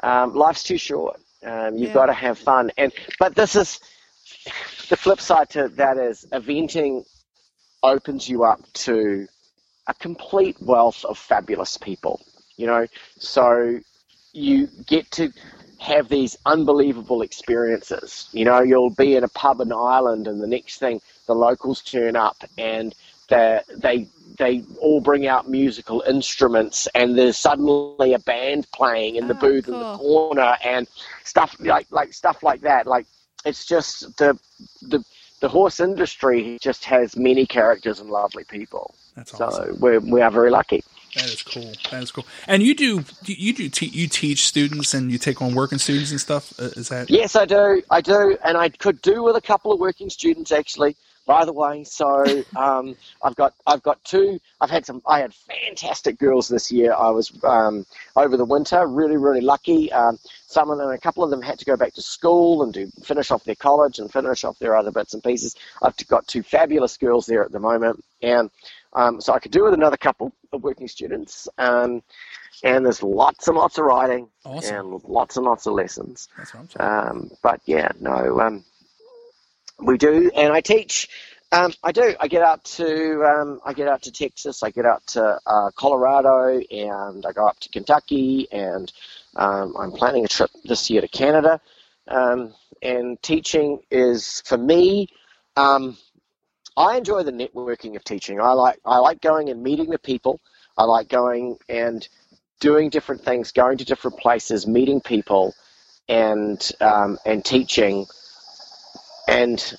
[0.01, 1.19] uh, um, life's too short.
[1.45, 1.93] Um, you've Yeah.
[1.93, 2.71] got to have fun.
[2.77, 3.79] And but this is
[4.89, 7.05] the flip side to that is eventing
[7.83, 9.27] opens you up to
[9.87, 12.21] a complete wealth of fabulous people.
[12.57, 12.87] You know,
[13.19, 13.79] so
[14.33, 15.31] you get to
[15.79, 18.29] have these unbelievable experiences.
[18.31, 21.81] You know, you'll be in a pub in Ireland, and the next thing, the locals
[21.81, 22.95] turn up, and
[23.29, 29.27] they they they all bring out musical instruments, and there's suddenly a band playing in
[29.27, 30.87] the Oh, booth in the corner, and
[31.23, 32.87] stuff like like stuff like that.
[32.87, 33.05] Like
[33.45, 34.37] it's just the
[34.81, 35.03] the
[35.41, 38.95] the horse industry just has many characters and lovely people.
[39.15, 39.75] That's awesome.
[39.75, 40.83] So we're we are very lucky.
[41.15, 41.71] That is cool.
[41.91, 42.25] That is cool.
[42.47, 46.09] And you do, you do, te- you teach students and you take on working students
[46.09, 46.59] and stuff.
[46.59, 47.07] Uh, is that?
[47.07, 47.83] Yes, I do.
[47.91, 50.95] I do, and I could do with a couple of working students actually.
[51.25, 54.39] By the way, so um, I've got I've got two.
[54.59, 55.01] I've had some.
[55.07, 56.93] I had fantastic girls this year.
[56.93, 57.85] I was um,
[58.17, 59.89] over the winter really really lucky.
[59.93, 62.73] Um, some of them, a couple of them, had to go back to school and
[62.73, 65.55] do finish off their college and finish off their other bits and pieces.
[65.81, 68.49] I've got two fabulous girls there at the moment, and
[68.91, 71.47] um, so I could do with another couple of working students.
[71.57, 72.03] Um,
[72.63, 74.75] and there's lots and lots of writing Awesome.
[74.75, 76.29] and lots and lots of lessons.
[76.37, 77.17] That's what I'm talking.
[77.21, 78.63] Um, but yeah, no, um,
[79.79, 81.09] we do, and I teach.
[81.51, 82.15] Um, I do.
[82.19, 84.63] I get out to um, I get out to Texas.
[84.63, 88.91] I get out to uh, Colorado, and I go up to Kentucky, and
[89.35, 91.61] um, I'm planning a trip this year to Canada.
[92.07, 95.09] Um, and teaching is for me.
[95.55, 95.97] Um,
[96.75, 98.41] I enjoy the networking of teaching.
[98.41, 100.39] I like I like going and meeting the people.
[100.77, 102.07] I like going and
[102.59, 105.53] doing different things, going to different places, meeting people,
[106.09, 108.07] and um, and teaching
[109.39, 109.75] and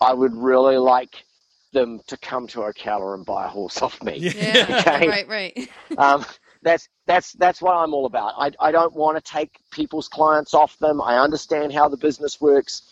[0.00, 1.24] I would really like
[1.72, 4.16] them to come to Ocala and buy a horse off me.
[4.18, 4.66] Yeah.
[4.80, 5.08] Okay.
[5.08, 5.28] Right.
[5.28, 5.68] Right.
[5.98, 6.24] Um,
[6.62, 8.34] that's that's that's what I'm all about.
[8.38, 11.00] I I don't want to take people's clients off them.
[11.00, 12.82] I understand how the business works.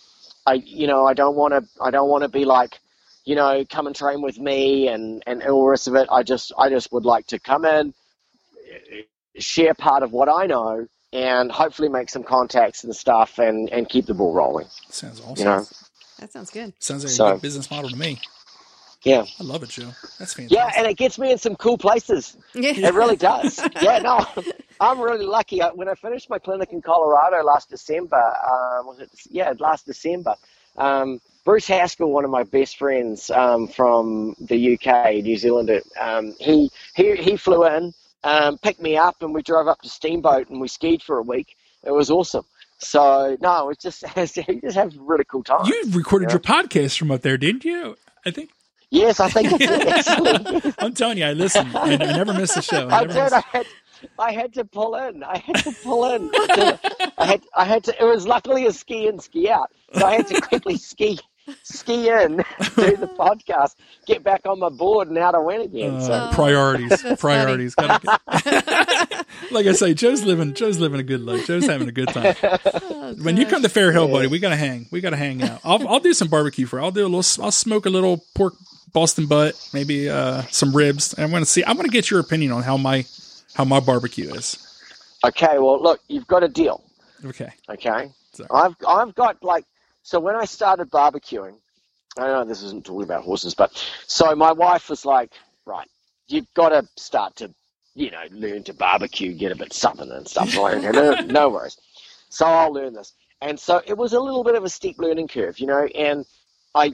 [0.46, 2.78] I you know I don't want to I don't want to be like
[3.24, 6.09] you know come and train with me and and all the rest of it.
[6.11, 7.94] I just I just would like to come in,
[9.38, 13.88] share part of what I know, and hopefully make some contacts and stuff and and
[13.88, 14.66] keep the ball rolling.
[14.90, 15.36] Sounds awesome.
[15.38, 15.66] You know.
[16.19, 16.73] That sounds good.
[16.81, 18.21] Sounds like a good business model to me.
[19.05, 19.25] Yeah.
[19.39, 19.93] I love it, Joe.
[20.19, 20.51] That's fantastic.
[20.51, 22.37] Yeah, and it gets me in some cool places.
[22.55, 23.61] It really does.
[23.81, 24.27] Yeah, no,
[24.81, 25.62] I'm really lucky.
[25.62, 29.11] I- When I finished my clinic in Colorado last December, um, was it?
[29.31, 30.35] Yeah, last December.
[30.77, 36.35] Um, Bruce Haskell, one of my best friends um, from the UK, New Zealand, um,
[36.41, 37.95] he he he flew in,
[38.25, 41.23] um, picked me up, and we drove up to Steamboat and we skied for a
[41.23, 41.57] week.
[41.85, 42.45] It was awesome.
[42.79, 45.66] So no, it just you just have really cool time.
[45.66, 47.97] you recorded your podcast from up there, didn't you?
[48.24, 48.51] I think.
[48.91, 50.72] yes, I think it's actually.
[50.79, 51.76] I'm telling you, I listened.
[51.76, 52.89] I, I never missed a show.
[52.89, 53.22] I never did.
[53.22, 53.66] missed- I had,
[54.18, 55.24] I had to pull in.
[55.24, 56.31] I had to pull in.
[56.33, 58.01] I had, I had to.
[58.01, 61.18] It was luckily a ski in, ski out, so I had to quickly ski,
[61.62, 62.36] ski in,
[62.76, 63.74] do the podcast,
[64.07, 65.94] get back on my board, and out I went again.
[65.96, 67.74] Uh, so priorities, priorities.
[67.74, 68.01] Gotta
[68.44, 70.55] get- like I say, Joe's living.
[70.55, 71.46] Joe's living a good life.
[71.46, 72.34] Joe's having a good time.
[72.42, 74.86] Oh, When you come to Fair Hill, buddy, we gotta hang.
[74.90, 75.61] We gotta hang out.
[75.64, 76.80] I'll I'll do some barbecue for.
[76.80, 77.44] I'll do a little.
[77.44, 78.55] I'll smoke a little pork
[78.92, 81.14] Boston butt, maybe uh, some ribs.
[81.14, 81.62] And I want to see.
[81.64, 83.05] I want to get your opinion on how my
[83.55, 84.59] how my barbecue is.
[85.24, 86.82] okay, well, look, you've got a deal.
[87.24, 87.51] Okay.
[87.68, 88.49] Okay, Sorry.
[88.53, 89.64] I've I've got like
[90.03, 91.57] so when I started barbecuing,
[92.16, 93.72] I know this isn't talking about horses, but
[94.07, 95.32] so my wife was like,
[95.66, 95.88] right,
[96.26, 97.55] you've got to start to,
[97.94, 100.57] you know, learn to barbecue, get a bit southern and stuff.
[100.57, 101.76] Like, no, no worries.
[102.30, 105.28] So I'll learn this, and so it was a little bit of a steep learning
[105.28, 106.24] curve, you know, and
[106.74, 106.92] I.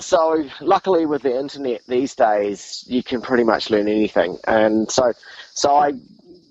[0.00, 5.12] So luckily with the internet these days, you can pretty much learn anything, and so
[5.52, 5.92] so I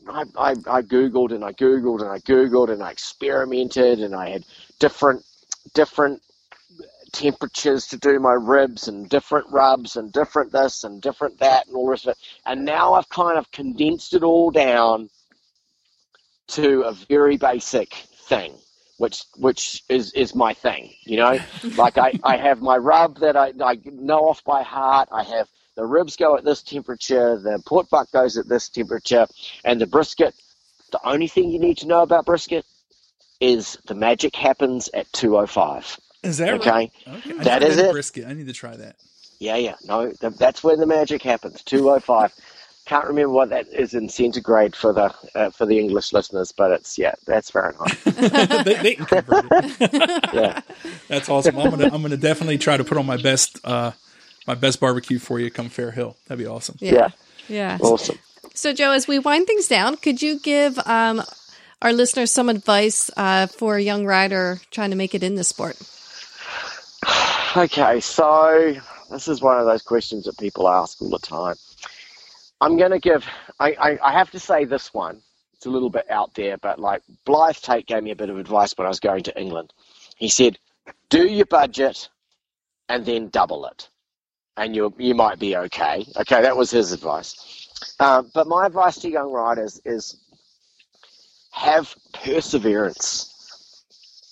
[0.07, 4.29] I, I, I googled and I googled and I googled and I experimented and I
[4.29, 4.45] had
[4.79, 5.23] different
[5.73, 6.21] different
[7.11, 11.75] temperatures to do my ribs and different rubs and different this and different that and
[11.75, 12.17] all the rest of it.
[12.45, 15.09] And now I've kind of condensed it all down
[16.49, 17.93] to a very basic
[18.27, 18.53] thing,
[18.97, 21.37] which which is, is my thing, you know?
[21.77, 25.09] like I, I have my rub that I, I know off by heart.
[25.11, 29.25] I have the ribs go at this temperature, the pork butt goes at this temperature,
[29.63, 30.33] and the brisket,
[30.91, 32.65] the only thing you need to know about brisket
[33.41, 35.99] is the magic happens at 205.
[36.23, 36.69] Is that Okay.
[36.69, 36.91] right?
[37.07, 37.31] Okay.
[37.39, 37.91] I That never is had it.
[37.91, 38.27] Brisket.
[38.27, 38.95] I need to try that.
[39.39, 39.75] Yeah, yeah.
[39.85, 41.63] No, th- that's where the magic happens.
[41.63, 42.33] 205.
[42.85, 46.71] Can't remember what that is in centigrade for the uh, for the English listeners, but
[46.71, 47.97] it's yeah, that's Fahrenheit.
[48.65, 50.23] they, they can convert it.
[50.33, 50.61] Yeah.
[51.07, 51.57] That's awesome.
[51.57, 53.91] I'm gonna I'm gonna definitely try to put on my best uh
[54.47, 56.17] my best barbecue for you come Fair Hill.
[56.27, 56.75] That'd be awesome.
[56.79, 56.91] Yeah.
[56.93, 57.09] Yeah.
[57.47, 57.77] Yeah.
[57.81, 58.17] Awesome.
[58.55, 61.21] So, Joe, as we wind things down, could you give um,
[61.81, 65.43] our listeners some advice uh, for a young rider trying to make it in the
[65.43, 65.77] sport?
[67.55, 68.75] Okay, so
[69.09, 71.55] this is one of those questions that people ask all the time.
[72.61, 73.25] I'm going to give,
[73.59, 75.21] I, I, I have to say this one.
[75.53, 78.37] It's a little bit out there, but like Blyth Tait gave me a bit of
[78.37, 79.73] advice when I was going to England.
[80.15, 80.57] He said,
[81.09, 82.09] do your budget
[82.89, 83.89] and then double it,
[84.57, 86.05] and you you might be okay.
[86.17, 87.67] Okay, that was his advice.
[87.99, 90.20] Um, but my advice to young riders is
[91.51, 93.27] have perseverance.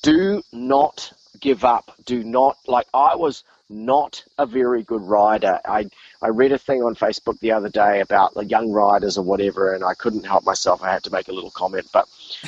[0.01, 1.91] Do not give up.
[2.05, 5.59] Do not like I was not a very good rider.
[5.65, 5.89] I
[6.21, 9.73] I read a thing on Facebook the other day about the young riders or whatever,
[9.73, 10.81] and I couldn't help myself.
[10.81, 11.87] I had to make a little comment.
[11.93, 12.07] But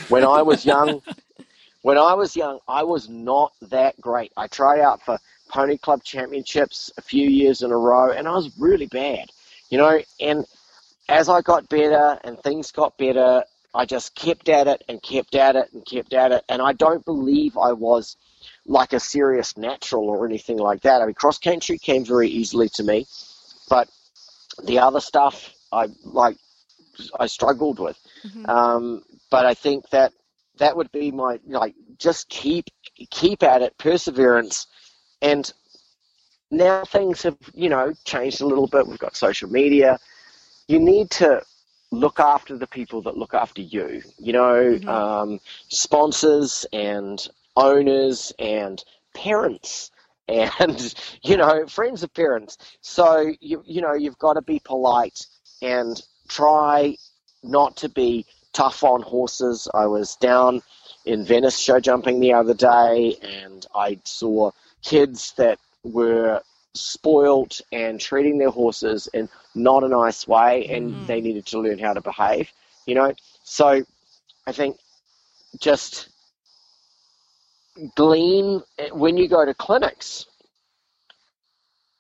[0.10, 1.02] when I was young,
[1.84, 4.32] when I was young, I was not that great.
[4.36, 5.20] I tried out for
[5.50, 9.30] Pony Club Championships a few years in a row, and I was really bad.
[9.70, 10.46] You know, and
[11.08, 13.44] as I got better and things got better,
[13.74, 16.44] I just kept at it and kept at it and kept at it.
[16.50, 18.18] And I don't believe I was
[18.66, 21.02] like a serious natural or anything like that.
[21.02, 23.06] I mean, cross country came very easily to me,
[23.70, 23.88] but
[24.66, 26.38] the other stuff I like,
[27.20, 27.98] I struggled with.
[28.46, 30.12] Um, but I think that
[30.58, 32.66] that would be my like just keep
[33.10, 34.68] keep at it, perseverance,
[35.22, 35.52] and
[36.52, 38.86] now things have you know changed a little bit.
[38.88, 39.98] We've got social media.
[40.68, 41.42] You need to
[41.92, 44.02] look after the people that look after you.
[44.18, 45.40] You know, um,
[45.70, 47.26] sponsors and
[47.56, 48.84] owners and
[49.14, 49.92] parents
[50.28, 52.58] and you know friends of parents.
[52.82, 55.26] So you you know you've got to be polite
[55.62, 56.96] and try
[57.44, 59.68] not to be tough on horses.
[59.74, 60.62] I was down
[61.06, 64.52] in Venice show jumping the other day and I saw
[64.84, 66.42] kids that were
[66.74, 71.08] spoilt and treating their horses in not a nice way, and mm.
[71.08, 72.52] they needed to learn how to behave.
[72.86, 73.84] You know, so
[74.48, 74.78] I think
[75.60, 76.10] just
[77.96, 80.26] glean eh, when you go to clinics.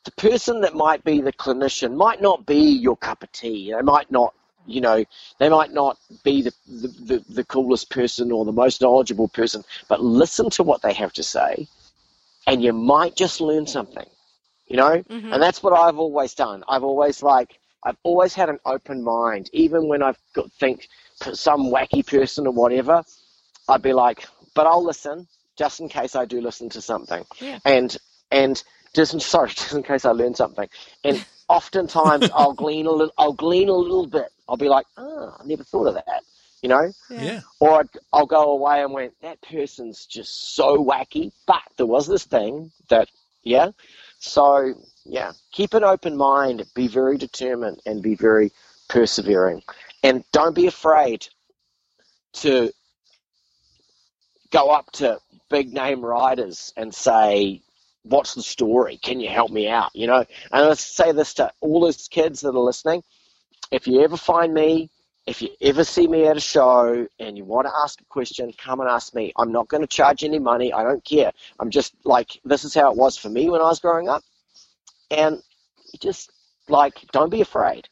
[0.03, 3.71] The person that might be the clinician might not be your cup of tea.
[3.71, 4.33] They might not,
[4.65, 5.05] you know,
[5.37, 9.63] they might not be the, the, the, the coolest person or the most knowledgeable person,
[9.87, 11.67] but listen to what they have to say,
[12.47, 14.07] and you might just learn something,
[14.71, 15.03] you know?
[15.03, 15.33] Mhm.
[15.33, 16.63] And that's what I've always done.
[16.67, 20.87] I've always like, I've always had an open mind, even when I've got think
[21.33, 23.03] some wacky person or whatever.
[23.67, 27.59] I'd be like, but I'll listen just in case I do listen to something, Yeah.
[27.65, 27.95] and
[28.31, 28.61] and
[28.95, 30.69] just sorry, just in case I learn something.
[31.03, 34.29] And oftentimes I'll glean a little, I'll glean a little bit.
[34.47, 36.23] I'll be like, oh, I never thought of that,
[36.61, 36.91] you know.
[37.09, 37.41] Yeah.
[37.59, 42.25] Or I'll go away and went, that person's just so wacky, but there was this
[42.25, 43.09] thing that,
[43.43, 43.71] yeah.
[44.21, 48.51] So yeah, keep an open mind, be very determined, and be very
[48.87, 49.63] persevering,
[50.03, 51.27] and don't be afraid
[52.33, 52.71] to
[54.51, 55.19] go up to
[55.49, 57.63] big name riders and say,
[58.03, 58.97] "What's the story?
[58.97, 62.41] Can you help me out?" You know, and let's say this to all those kids
[62.41, 63.03] that are listening:
[63.71, 64.91] if you ever find me,
[65.27, 68.51] if you ever see me at a show and you want to ask a question,
[68.57, 69.31] come and ask me.
[69.37, 70.73] I'm not going to charge any money.
[70.73, 71.31] I don't care.
[71.59, 74.23] I'm just like this is how it was for me when I was growing up,
[75.11, 75.41] and
[75.99, 76.31] just
[76.67, 77.87] like don't be afraid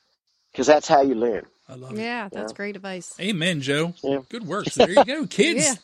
[0.52, 1.46] because that's how you learn.
[1.68, 2.02] I love it.
[2.02, 3.14] Yeah, that's great advice.
[3.20, 3.94] Amen, Joe.
[4.04, 4.20] Yeah.
[4.30, 4.66] Good work.
[4.72, 5.64] So there you go, kids.
[5.64, 5.76] Yeah.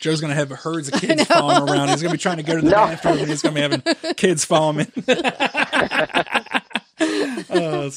[0.00, 1.88] Joe's gonna have herds of kids following around.
[1.88, 2.76] He's gonna be trying to go to the No.
[2.76, 3.82] bathroom, and he's gonna be having
[4.16, 4.92] kids follow him.
[7.50, 7.88] oh.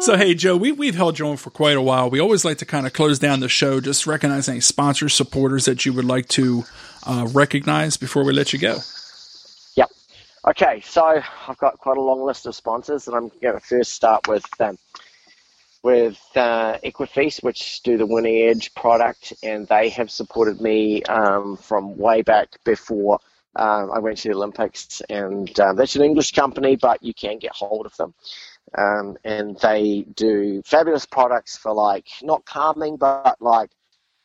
[0.00, 2.10] So, hey, Joe, we, we've held you on for quite a while.
[2.10, 5.64] We always like to kind of close down the show, just recognize any sponsors, supporters
[5.64, 6.64] that you would like to
[7.06, 8.78] uh, recognize before we let you go.
[9.76, 9.90] Yep.
[10.48, 13.92] Okay, so I've got quite a long list of sponsors, and I'm going to first
[13.92, 14.78] start with um,
[15.82, 21.56] with uh, Equifeast, which do the Winning Edge product, and they have supported me um,
[21.56, 23.20] from way back before
[23.56, 25.00] um, I went to the Olympics.
[25.08, 28.14] And um, that's an English company, but you can get hold of them.
[28.76, 33.70] Um, and they do fabulous products for like not calming, but like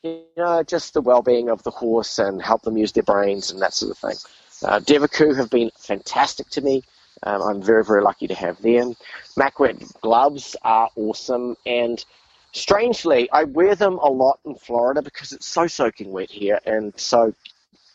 [0.03, 3.61] you know just the well-being of the horse and help them use their brains and
[3.61, 4.17] that sort of thing.
[4.63, 6.83] Uh, Devoucoux have been fantastic to me.
[7.23, 8.95] Um, I'm very, very lucky to have them.
[9.37, 12.03] Macwet gloves are awesome, and
[12.51, 16.93] strangely, I wear them a lot in Florida because it's so soaking wet here, and
[16.99, 17.33] so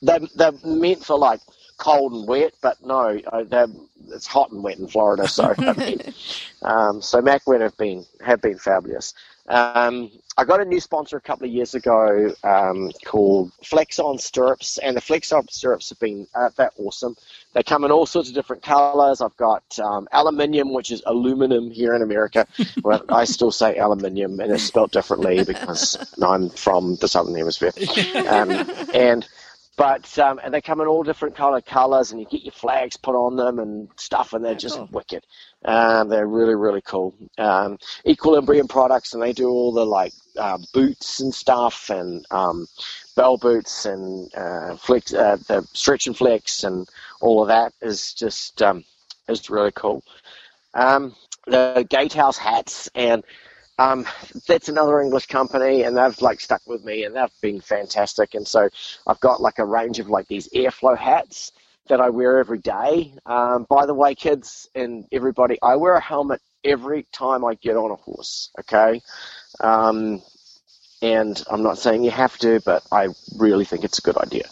[0.03, 1.41] they're, they're meant for like
[1.77, 3.21] cold and wet, but no,
[4.09, 5.29] it's hot and wet in Florida.
[5.29, 6.01] So I mean,
[6.63, 9.15] um, so Macwet have been have been fabulous.
[9.49, 14.79] Um, I got a new sponsor a couple of years ago um, called Flexon Stirrups,
[14.79, 17.17] and the Flexon Stirrups have been uh, they're awesome.
[17.55, 19.21] They come in all sorts of different colors.
[19.21, 22.47] I've got um, aluminium, which is aluminum here in America.
[22.83, 27.73] well, I still say aluminium, and it's spelled differently because I'm from the southern hemisphere.
[28.27, 28.51] Um,
[28.93, 29.27] and
[29.77, 32.97] but um, and they come in all different color colors, and you get your flags
[32.97, 34.89] put on them and stuff, and they're just Cool.
[34.93, 35.25] wicked.
[35.65, 37.15] Um, they're really really cool.
[37.39, 42.67] Um, Equilibrium products, and they do all the like uh, boots and stuff, and um,
[43.17, 46.89] bell boots and uh, flex, uh, the stretch and flex, and
[47.21, 48.85] all of that is just um,
[49.29, 50.03] is really cool.
[50.75, 51.15] Um,
[51.47, 53.23] the Gatehouse hats and
[53.79, 54.07] um,
[54.47, 58.35] that's another English company, and they've like stuck with me, and they've been fantastic.
[58.35, 58.69] And so
[59.07, 61.53] I've got like a range of like these airflow hats
[61.89, 63.13] that I wear every day.
[63.27, 67.77] Um, by the way, kids and everybody, I wear a helmet every time I get
[67.77, 68.51] on a horse.
[68.61, 69.03] Okay,
[69.61, 70.23] um,
[71.03, 74.49] and I'm not saying you have to, but I really think it's a good idea.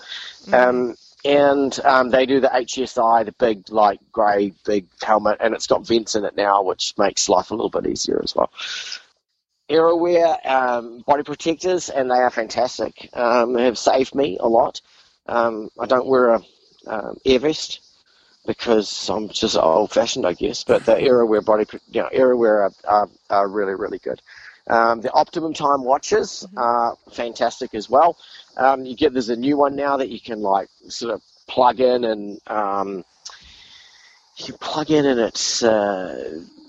[0.52, 5.66] Um, and um, they do the HS1, the big like grey big helmet, and it's
[5.66, 8.51] got vents in it now, which makes life a little bit easier as well.
[9.70, 13.09] Airowear um, body protectors, and they are fantastic.
[13.15, 14.81] Um, they have saved me a lot.
[15.27, 16.41] Um, I don't wear a
[16.86, 17.81] um, air vest
[18.47, 20.65] because I'm just old fashioned, I guess.
[20.65, 24.20] But the Airowear body, you know, Airowear are, are, are really, really good.
[24.66, 28.16] Um, the Optimum Time watches are fantastic as well.
[28.57, 31.81] Um, you get there's a new one now that you can like sort of plug
[31.81, 33.05] in and um,
[34.36, 36.16] you plug in and it uh,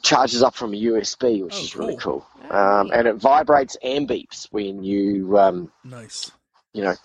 [0.01, 2.25] charges up from a USB, which Oh, is really cool.
[2.49, 2.57] Cool.
[2.57, 6.31] Um, and it vibrates and beeps when you um, Nice.
[6.73, 6.95] you know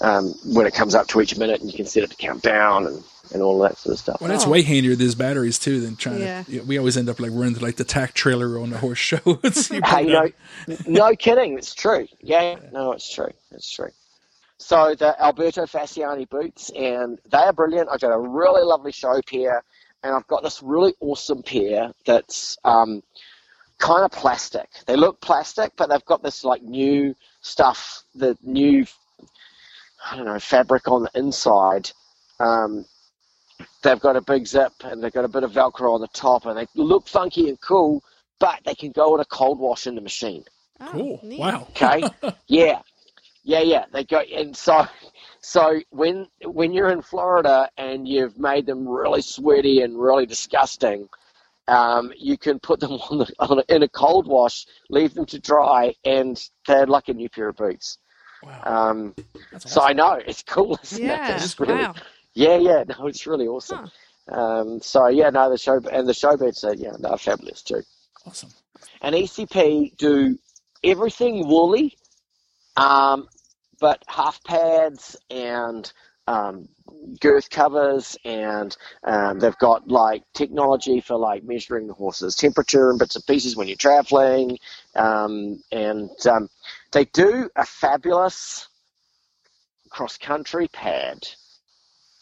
[0.00, 2.42] um, when it comes up to each minute, and you can set it to count
[2.42, 3.02] down and,
[3.32, 4.20] and all that sort of stuff.
[4.20, 4.50] Well, that's Oh.
[4.50, 6.42] way handier these batteries too than trying Yeah.
[6.44, 6.60] to.
[6.62, 9.18] We always end up like running to like the tack trailer on the horse show.
[9.42, 10.30] It's- you Hey, no,
[10.86, 11.58] no kidding.
[11.58, 12.06] It's true.
[12.20, 13.32] Yeah, no, it's true.
[13.50, 13.90] It's true.
[14.60, 17.88] So the Alberto Fasciani boots, and they are brilliant.
[17.92, 19.62] I've got a really lovely show pair,
[20.02, 23.02] and I've got this really awesome pair that's um,
[23.78, 24.68] kind of plastic.
[24.86, 28.86] They look plastic, but they've got this like new stuff, the new
[30.10, 31.90] I don't know fabric on the inside.
[32.40, 32.84] Um,
[33.82, 36.46] they've got a big zip and they've got a bit of Velcro on the top,
[36.46, 38.02] and they look funky and cool,
[38.38, 40.44] but they can go in a cold wash in the machine.
[40.80, 41.20] Oh, Cool.
[41.24, 41.40] neat.
[41.40, 41.66] Wow.
[41.70, 42.04] Okay.
[42.46, 42.80] yeah.
[43.42, 43.84] Yeah, yeah.
[43.92, 44.86] They go and so
[45.40, 51.08] so when when you're in Florida and you've made them really sweaty and really disgusting,
[51.68, 55.26] um, you can put them on the on a, in a cold wash, leave them
[55.26, 57.98] to dry, and they're like a new pair of boots.
[58.42, 58.60] Wow.
[58.64, 59.14] Um,
[59.52, 61.06] That's so I know it's cool, isn't it?
[61.06, 61.34] Yeah.
[61.36, 61.94] It's really, Wow.
[62.34, 62.84] yeah, yeah.
[62.88, 63.90] No, it's really awesome.
[64.30, 67.82] Um, so yeah, no, the show and the show boots are yeah, they're fabulous too.
[68.26, 68.50] Awesome.
[69.02, 70.38] and ECP do
[70.84, 71.96] everything woolly,
[72.76, 73.26] um,
[73.80, 75.90] but half pads and
[76.28, 76.68] um,
[77.20, 82.98] girth covers, and um, they've got like technology for like measuring the horse's temperature and
[82.98, 84.58] bits and pieces when you're traveling,
[84.94, 86.48] um, and um,
[86.92, 88.68] they do a fabulous
[89.90, 91.26] cross country pad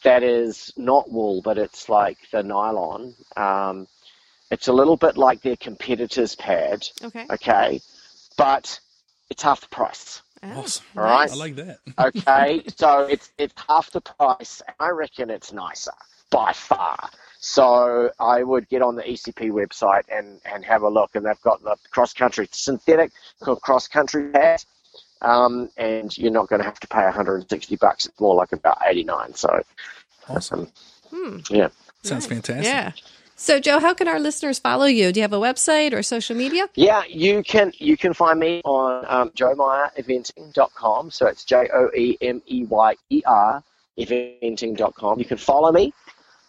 [0.04, 3.14] that is not wool, but it's like the nylon.
[3.36, 3.88] Um,
[4.52, 7.26] it's a little bit like their competitors' pad, Okay.
[7.30, 7.80] okay,
[8.36, 8.78] but
[9.30, 10.22] it's half the price.
[10.42, 10.84] Oh, Awesome.
[10.96, 11.30] All right.
[11.30, 11.78] I like that.
[11.98, 14.62] Okay, so it's it's half the price.
[14.66, 15.92] and I reckon it's nicer
[16.30, 17.08] by far.
[17.38, 21.40] So I would get on the ECP website and, and have a look, and they've
[21.42, 23.12] got the cross country synthetic
[23.62, 24.64] cross country pad,
[25.22, 28.06] um, and you're not going to have to pay 160 bucks.
[28.06, 29.34] It's more like about 89.
[29.34, 29.62] So
[30.28, 30.68] Awesome.
[31.12, 31.68] um, yeah.
[32.02, 32.64] Sounds fantastic.
[32.64, 32.92] Yeah.
[33.38, 35.12] So, Joe, how can our listeners follow you?
[35.12, 36.68] Do you have a website or social media?
[36.74, 41.10] Yeah, you can you can find me on um, joemeyereventing.com.
[41.10, 43.62] So it's J O E M E Y E R
[43.98, 45.18] eventing.com.
[45.18, 45.92] You can follow me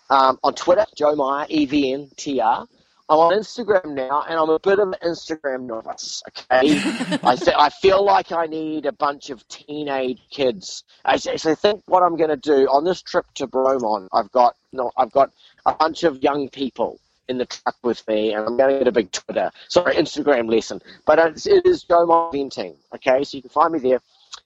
[0.09, 2.65] um, on Twitter, Joe Meyer, E V N T R.
[3.09, 6.21] I'm on Instagram now, and I'm a bit of an Instagram novice.
[6.27, 6.77] Okay,
[7.23, 10.83] I th- I feel like I need a bunch of teenage kids.
[11.05, 14.55] I, I think what I'm going to do on this trip to Bromont, I've got
[14.73, 15.31] no, I've got
[15.67, 16.99] a bunch of young people
[17.29, 20.49] in the truck with me, and I'm going to get a big Twitter, sorry, Instagram
[20.49, 20.81] lesson.
[21.05, 22.75] But it's, it is Joe Meyer Eventing.
[22.95, 23.99] Okay, so you can find me there,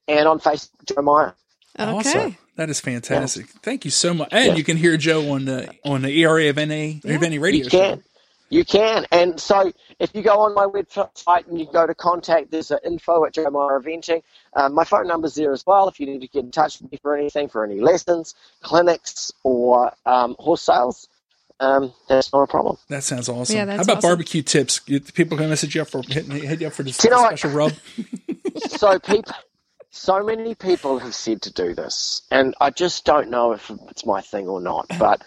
[0.07, 1.33] and on Facebook, Joe Meyer.
[1.79, 1.89] Okay.
[1.91, 2.37] Awesome.
[2.57, 3.47] That is fantastic.
[3.63, 4.27] Thank you so much.
[4.31, 4.55] And Yeah.
[4.55, 7.69] you can hear Joe on the on the ERA of NA of any radio You
[7.69, 7.77] show.
[7.79, 8.03] can.
[8.49, 9.05] You can.
[9.13, 12.79] And so if you go on my website and you go to contact, there's an
[12.85, 14.21] info at Joe Meyer Eventing.
[14.57, 16.91] Um, my phone number's there as well if you need to get in touch with
[16.91, 21.07] me for anything, for any lessons, clinics, or um, horse sales.
[21.61, 22.77] Um, that's not a problem.
[22.89, 23.55] That sounds awesome.
[23.55, 24.01] Yeah, How about awesome.
[24.01, 24.79] barbecue tips?
[24.79, 27.37] People can message you up for hitting hit you up for this You know what?
[27.37, 27.73] special rub.
[28.67, 29.33] so people,
[29.91, 34.05] so many people have said to do this, and I just don't know if it's
[34.07, 34.87] my thing or not.
[34.99, 35.21] But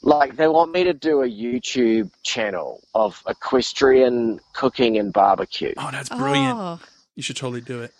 [0.00, 5.74] like, they want me to do a YouTube channel of equestrian cooking and barbecue.
[5.76, 6.56] Oh, that's brilliant.
[6.58, 6.78] Oh,
[7.16, 7.92] You should totally do it.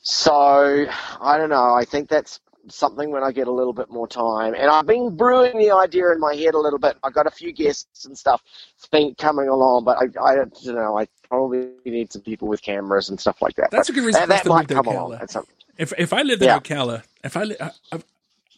[0.00, 0.86] So
[1.20, 1.72] I don't know.
[1.74, 4.54] I think that's something when I get a little bit more time.
[4.54, 6.96] And I've been brewing the idea in my head a little bit.
[7.02, 8.42] I've got a few guests and stuff
[8.76, 10.98] it's coming along, but I, I don't know.
[10.98, 13.70] I probably need some people with cameras and stuff like that.
[13.70, 15.12] That's But a good reason that, for us that to might move to come along.
[15.12, 15.20] Ocala.
[15.20, 15.54] That's something.
[15.78, 16.58] If if I lived in Yeah.
[16.60, 18.02] Ocala, if I, li- I, I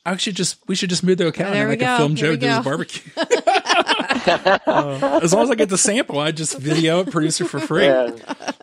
[0.06, 1.96] I should just we should just move to Ocala There and we I can go.
[1.96, 3.12] film Here Joe we do his barbecue.
[4.26, 7.60] Uh, as long as I get the sample, I just video it, produce it for
[7.60, 7.84] free.
[7.86, 8.10] Yeah,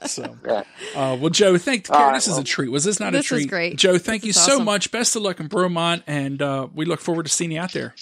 [0.05, 0.63] So, yeah.
[0.95, 2.69] uh, well, Joe, thank Karen, right, this is a treat.
[2.69, 3.49] Was this not This a was treat?
[3.49, 3.77] great.
[3.77, 4.91] Joe, thank This you is so much.
[4.91, 7.93] Best of luck in Bromont, and uh, we look forward to seeing you out there.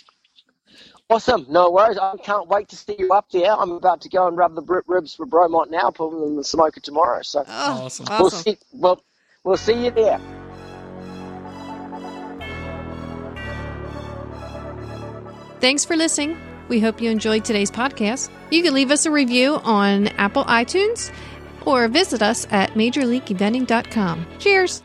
[1.10, 1.46] Awesome.
[1.50, 1.98] No worries.
[1.98, 3.52] I can't wait to see you up there.
[3.52, 6.44] I'm about to go and rub the ribs for Bromont now, put them in the
[6.44, 7.22] smoker tomorrow.
[7.24, 8.06] So oh, Awesome.
[8.10, 8.22] awesome.
[8.22, 8.58] we'll see.
[8.74, 9.04] Well,
[9.44, 10.20] we'll see you there.
[15.60, 16.38] Thanks for listening.
[16.70, 18.30] We hope you enjoyed today's podcast.
[18.52, 21.12] You can leave us a review on Apple iTunes
[21.66, 24.28] or visit us at majorleagueeventing.com.
[24.40, 24.84] Cheers.